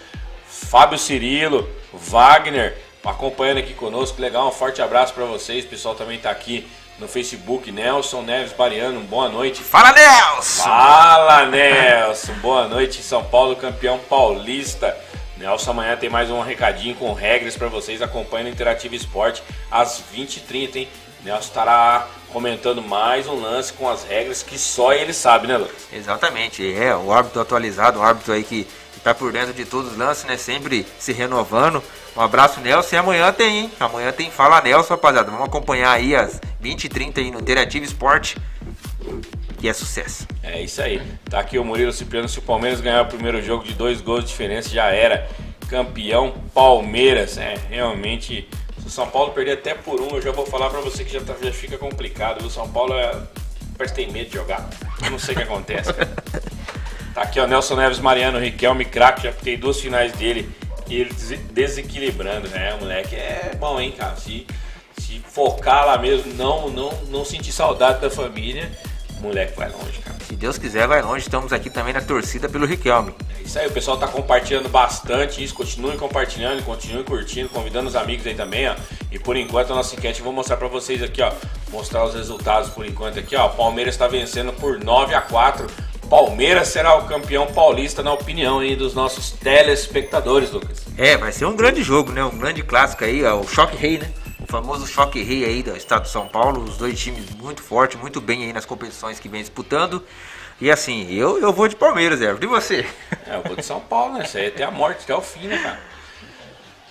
Fábio 0.48 0.98
Cirilo, 0.98 1.70
Wagner, 1.94 2.76
acompanhando 3.06 3.60
aqui 3.60 3.74
conosco. 3.76 4.20
Legal, 4.20 4.48
um 4.48 4.52
forte 4.52 4.82
abraço 4.82 5.14
para 5.14 5.26
vocês. 5.26 5.66
O 5.66 5.68
pessoal 5.68 5.94
também 5.94 6.18
tá 6.18 6.32
aqui 6.32 6.66
no 7.02 7.08
Facebook. 7.08 7.72
Nelson 7.72 8.22
Neves 8.22 8.54
Bariano, 8.54 9.02
boa 9.02 9.28
noite. 9.28 9.64
Fala, 9.64 9.92
Nelson! 9.92 10.64
Fala, 10.64 11.46
Nelson! 11.48 12.34
Boa 12.36 12.68
noite, 12.68 13.02
São 13.02 13.24
Paulo, 13.24 13.56
campeão 13.56 13.98
paulista. 13.98 14.96
Nelson, 15.36 15.72
amanhã 15.72 15.98
tem 15.98 16.10
mais 16.10 16.30
um 16.30 16.40
recadinho 16.42 16.96
com 16.96 17.12
regras 17.12 17.58
para 17.58 17.68
vocês. 17.68 18.02
Acompanhe 18.02 18.44
no 18.44 18.52
Interativo 18.52 18.94
Esporte 18.94 19.42
às 19.72 20.04
20h30, 20.16 20.76
hein? 20.76 20.90
Nelson 21.24 21.48
estará 21.48 22.08
comentando 22.32 22.82
mais 22.82 23.28
um 23.28 23.40
lance 23.42 23.74
com 23.74 23.90
as 23.90 24.04
regras 24.04 24.44
que 24.44 24.58
só 24.58 24.94
ele 24.94 25.14
sabe, 25.14 25.48
né, 25.48 25.58
Lucas? 25.58 25.88
Exatamente, 25.92 26.74
é, 26.74 26.96
o 26.96 27.12
árbitro 27.12 27.42
atualizado, 27.42 28.00
o 28.00 28.04
árbitro 28.04 28.34
aí 28.34 28.44
que, 28.44 28.68
tá 29.04 29.14
por 29.14 29.32
dentro 29.32 29.54
de 29.54 29.66
todos 29.66 29.92
os 29.92 29.98
lances, 29.98 30.26
né? 30.26 30.38
Sempre 30.38 30.86
se 31.00 31.12
renovando. 31.12 31.84
Um 32.16 32.22
abraço, 32.22 32.60
Nelson, 32.60 32.96
e 32.96 33.00
amanhã 33.00 33.32
tem, 33.34 33.62
hein? 33.62 33.72
Amanhã 33.80 34.12
tem 34.12 34.30
Fala 34.30 34.62
Nelson, 34.62 34.94
rapaziada. 34.94 35.32
Vamos 35.32 35.48
acompanhar 35.48 35.92
aí 35.92 36.14
às 36.62 36.70
20h30 36.70 37.18
aí 37.18 37.32
no 37.32 37.40
Interativo 37.40 37.84
Esporte, 37.86 38.38
que 39.58 39.68
é 39.68 39.74
sucesso. 39.74 40.28
É 40.44 40.62
isso 40.62 40.82
aí. 40.82 41.02
Tá 41.30 41.40
aqui 41.40 41.58
o 41.58 41.66
Murilo 41.66 41.92
Cipriano. 41.92 42.28
Se 42.30 42.40
o 42.40 42.42
Palmeiras 42.42 42.80
ganhar 42.82 43.02
o 43.02 43.06
primeiro 43.08 43.42
jogo 43.44 43.64
de 43.64 43.74
dois 43.74 44.02
gols 44.02 44.24
de 44.24 44.30
diferença, 44.30 44.70
já 44.70 44.86
era. 44.88 45.28
Campeão 45.70 46.34
Palmeiras. 46.54 47.38
É, 47.38 47.56
realmente. 47.70 48.48
Se 48.80 48.88
o 48.88 48.90
São 48.90 49.08
Paulo 49.08 49.32
perder 49.32 49.54
até 49.54 49.74
por 49.76 50.02
um, 50.02 50.10
eu 50.16 50.22
já 50.22 50.32
vou 50.32 50.46
falar 50.46 50.70
pra 50.70 50.80
você 50.82 51.04
que 51.04 51.14
já, 51.14 51.22
tá- 51.22 51.36
já 51.42 51.52
fica 51.52 51.78
complicado. 51.78 52.44
O 52.46 52.50
São 52.50 52.68
Paulo 52.70 52.94
é, 52.96 53.12
parece 53.78 53.94
que 53.96 54.04
tem 54.04 54.12
medo 54.12 54.30
de 54.30 54.36
jogar. 54.36 54.68
Eu 55.04 55.12
não 55.12 55.20
sei 55.20 55.34
o 55.34 55.38
que 55.38 55.44
acontece. 55.44 55.94
cara. 55.94 56.12
Tá 57.14 57.24
aqui, 57.24 57.42
ó, 57.42 57.46
Nelson 57.46 57.76
Neves 57.76 58.00
Mariano, 58.00 58.40
Riquelme, 58.40 58.86
craque. 58.86 59.24
Já 59.24 59.34
tem 59.34 59.58
duas 59.58 59.82
finais 59.82 60.14
dele. 60.14 60.50
E 60.88 60.96
ele 60.96 61.14
des- 61.14 61.40
desequilibrando, 61.52 62.48
né? 62.48 62.74
O 62.76 62.80
moleque 62.80 63.16
é 63.16 63.52
bom, 63.60 63.78
hein, 63.82 63.92
cara? 63.92 64.16
Se, 64.16 64.48
se 65.12 65.20
focar 65.20 65.86
lá 65.86 65.98
mesmo, 65.98 66.34
não, 66.36 66.70
não, 66.70 66.90
não 67.10 67.26
sentir 67.26 67.52
saudade 67.52 68.00
da 68.00 68.10
família, 68.10 68.72
o 69.20 69.24
moleque 69.24 69.58
vai 69.58 69.70
longe, 69.70 70.00
cara. 70.00 70.18
Se 70.26 70.36
Deus 70.36 70.58
quiser, 70.58 70.88
vai 70.88 71.02
longe. 71.02 71.26
Estamos 71.26 71.52
aqui 71.52 71.70
também 71.70 71.94
na 71.94 72.00
torcida 72.00 72.48
pelo 72.48 72.66
Riquelme. 72.66 73.14
É 73.38 73.44
isso 73.44 73.60
aí, 73.60 73.68
o 73.68 73.72
pessoal 73.72 73.98
tá 73.98 74.08
compartilhando 74.08 74.70
bastante 74.70 75.44
isso. 75.44 75.54
Continue 75.54 75.98
compartilhando, 75.98 76.64
continue 76.64 77.04
curtindo, 77.04 77.50
convidando 77.50 77.90
os 77.90 77.96
amigos 77.96 78.26
aí 78.26 78.34
também, 78.34 78.70
ó. 78.70 78.76
E 79.12 79.20
por 79.20 79.36
enquanto 79.36 79.74
a 79.74 79.76
nossa 79.76 79.96
enquete 79.96 80.20
eu 80.20 80.24
vou 80.24 80.34
mostrar 80.34 80.56
pra 80.56 80.70
vocês 80.70 81.04
aqui, 81.04 81.22
ó. 81.22 81.32
Mostrar 81.70 82.06
os 82.06 82.14
resultados 82.14 82.70
por 82.70 82.86
enquanto 82.86 83.20
aqui, 83.20 83.36
ó. 83.36 83.50
Palmeiras 83.50 83.98
tá 83.98 84.08
vencendo 84.08 84.54
por 84.54 84.80
9 84.80 85.14
a 85.14 85.22
4 85.22 85.68
Palmeiras 86.10 86.68
será 86.68 86.98
o 86.98 87.06
campeão 87.06 87.48
paulista, 87.48 88.04
na 88.04 88.12
opinião 88.12 88.60
aí 88.60 88.76
dos 88.76 88.94
nossos 88.94 89.32
telespectadores, 89.32 90.52
Lucas. 90.52 90.82
É, 90.98 91.16
vai 91.16 91.32
ser 91.32 91.46
um 91.46 91.56
grande 91.56 91.82
jogo, 91.84 92.12
né? 92.12 92.22
Um 92.22 92.38
grande 92.38 92.62
clássico 92.62 93.06
aí, 93.06 93.24
ó, 93.24 93.40
o 93.40 93.48
Choque 93.48 93.78
Rei, 93.78 93.98
né? 93.98 94.12
Famoso 94.52 94.86
Choque 94.86 95.24
Rei 95.24 95.46
aí 95.46 95.64
do 95.64 95.74
estado 95.78 96.04
de 96.04 96.10
São 96.10 96.28
Paulo. 96.28 96.62
Os 96.62 96.76
dois 96.76 97.00
times 97.00 97.30
muito 97.30 97.64
fortes, 97.64 97.98
muito 97.98 98.20
bem 98.20 98.44
aí 98.44 98.52
nas 98.52 98.66
competições 98.66 99.18
que 99.18 99.30
vem 99.30 99.40
disputando. 99.40 100.06
E 100.60 100.70
assim, 100.70 101.10
eu, 101.10 101.40
eu 101.40 101.54
vou 101.54 101.70
de 101.70 101.76
Palmeiras, 101.78 102.20
Everton. 102.20 102.44
E 102.44 102.50
você? 102.50 102.86
É, 103.26 103.38
eu 103.38 103.44
vou 103.44 103.56
de 103.56 103.64
São 103.64 103.80
Paulo, 103.80 104.18
né? 104.18 104.26
Isso 104.26 104.38
aí 104.38 104.44
é 104.44 104.48
até 104.50 104.66
a 104.66 104.70
morte, 104.70 105.04
até 105.04 105.16
o 105.16 105.22
fim, 105.22 105.48
né, 105.48 105.58
cara? 105.58 105.80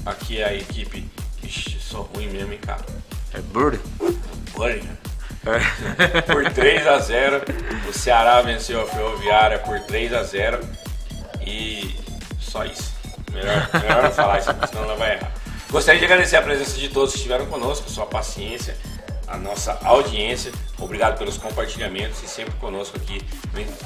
aqui 0.07 0.43
a 0.43 0.55
equipe. 0.55 1.09
Ixi, 1.43 1.79
sou 1.81 2.03
ruim 2.15 2.29
mesmo, 2.29 2.53
hein, 2.53 2.61
cara. 2.61 2.85
É 3.35 3.41
Burry? 3.41 3.79
Burry, 4.53 4.83
por 6.27 6.53
3 6.53 6.87
a 6.87 6.99
0 6.99 7.43
O 7.89 7.93
Ceará 7.93 8.43
venceu 8.43 8.83
a 8.83 8.87
Ferroviária 8.87 9.59
por 9.59 9.81
3 9.81 10.13
a 10.13 10.23
0 10.23 10.61
E 11.47 11.97
só 12.39 12.65
isso. 12.65 12.93
Melhor, 13.33 13.69
melhor 13.81 14.03
não 14.03 14.11
falar 14.11 14.39
isso, 14.39 14.51
senão 14.69 14.89
não 14.89 14.97
vai 14.97 15.15
errar. 15.15 15.33
Gostaria 15.71 16.01
de 16.01 16.05
agradecer 16.05 16.35
a 16.35 16.43
presença 16.43 16.77
de 16.77 16.89
todos 16.89 17.13
que 17.13 17.19
estiveram 17.19 17.47
conosco, 17.47 17.89
sua 17.89 18.05
paciência, 18.05 18.77
a 19.29 19.37
nossa 19.37 19.79
audiência. 19.85 20.51
Obrigado 20.77 21.17
pelos 21.17 21.39
compartilhamentos 21.39 22.21
e 22.25 22.29
sempre 22.29 22.55
conosco 22.55 22.97
aqui 22.97 23.23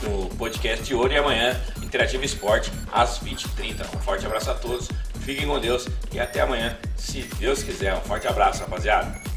no 0.02 0.30
podcast 0.36 0.82
de 0.82 0.94
hoje 0.94 1.14
e 1.14 1.18
amanhã, 1.18 1.60
Interativo 1.82 2.24
Esporte, 2.24 2.72
às 2.90 3.20
20h30. 3.20 3.84
Um 3.94 3.98
forte 4.00 4.24
abraço 4.24 4.50
a 4.50 4.54
todos, 4.54 4.88
fiquem 5.20 5.46
com 5.46 5.60
Deus 5.60 5.86
e 6.10 6.18
até 6.18 6.40
amanhã, 6.40 6.78
se 6.96 7.20
Deus 7.38 7.62
quiser. 7.62 7.94
Um 7.94 8.00
forte 8.00 8.26
abraço, 8.26 8.62
rapaziada. 8.62 9.33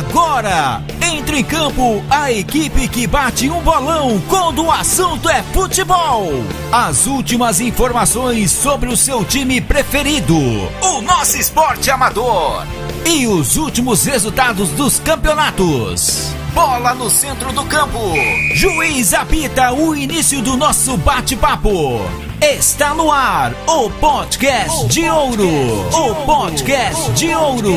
Agora, 0.00 0.82
entre 1.12 1.40
em 1.40 1.44
campo 1.44 2.02
a 2.08 2.32
equipe 2.32 2.88
que 2.88 3.06
bate 3.06 3.50
um 3.50 3.60
bolão 3.60 4.18
quando 4.28 4.64
o 4.64 4.72
assunto 4.72 5.28
é 5.28 5.42
futebol. 5.42 6.26
As 6.72 7.06
últimas 7.06 7.60
informações 7.60 8.50
sobre 8.50 8.88
o 8.88 8.96
seu 8.96 9.22
time 9.26 9.60
preferido, 9.60 10.34
o 10.34 11.02
nosso 11.02 11.36
esporte 11.36 11.90
amador. 11.90 12.66
E 13.04 13.26
os 13.26 13.58
últimos 13.58 14.06
resultados 14.06 14.70
dos 14.70 14.98
campeonatos. 14.98 16.32
Bola 16.54 16.94
no 16.94 17.10
centro 17.10 17.52
do 17.52 17.66
campo. 17.66 18.14
Juiz 18.54 19.12
apita 19.12 19.70
o 19.70 19.94
início 19.94 20.40
do 20.40 20.56
nosso 20.56 20.96
bate-papo. 20.96 22.29
Está 22.42 22.94
no 22.94 23.12
ar 23.12 23.54
o 23.66 23.90
podcast 23.90 24.86
de 24.88 25.06
ouro. 25.10 25.46
O 25.92 26.14
podcast 26.24 27.12
de 27.12 27.34
ouro. 27.34 27.74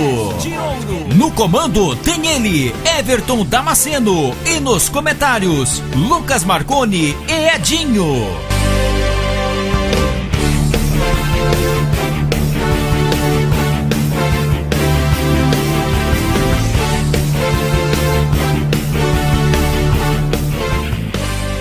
No 1.18 1.30
comando 1.32 1.94
tem 1.98 2.26
ele, 2.28 2.74
Everton 2.98 3.46
Damasceno. 3.46 4.34
E 4.46 4.62
nos 4.62 4.88
comentários, 4.88 5.84
Lucas 5.94 6.46
Marconi 6.46 7.14
e 7.28 7.56
Edinho. 7.56 8.53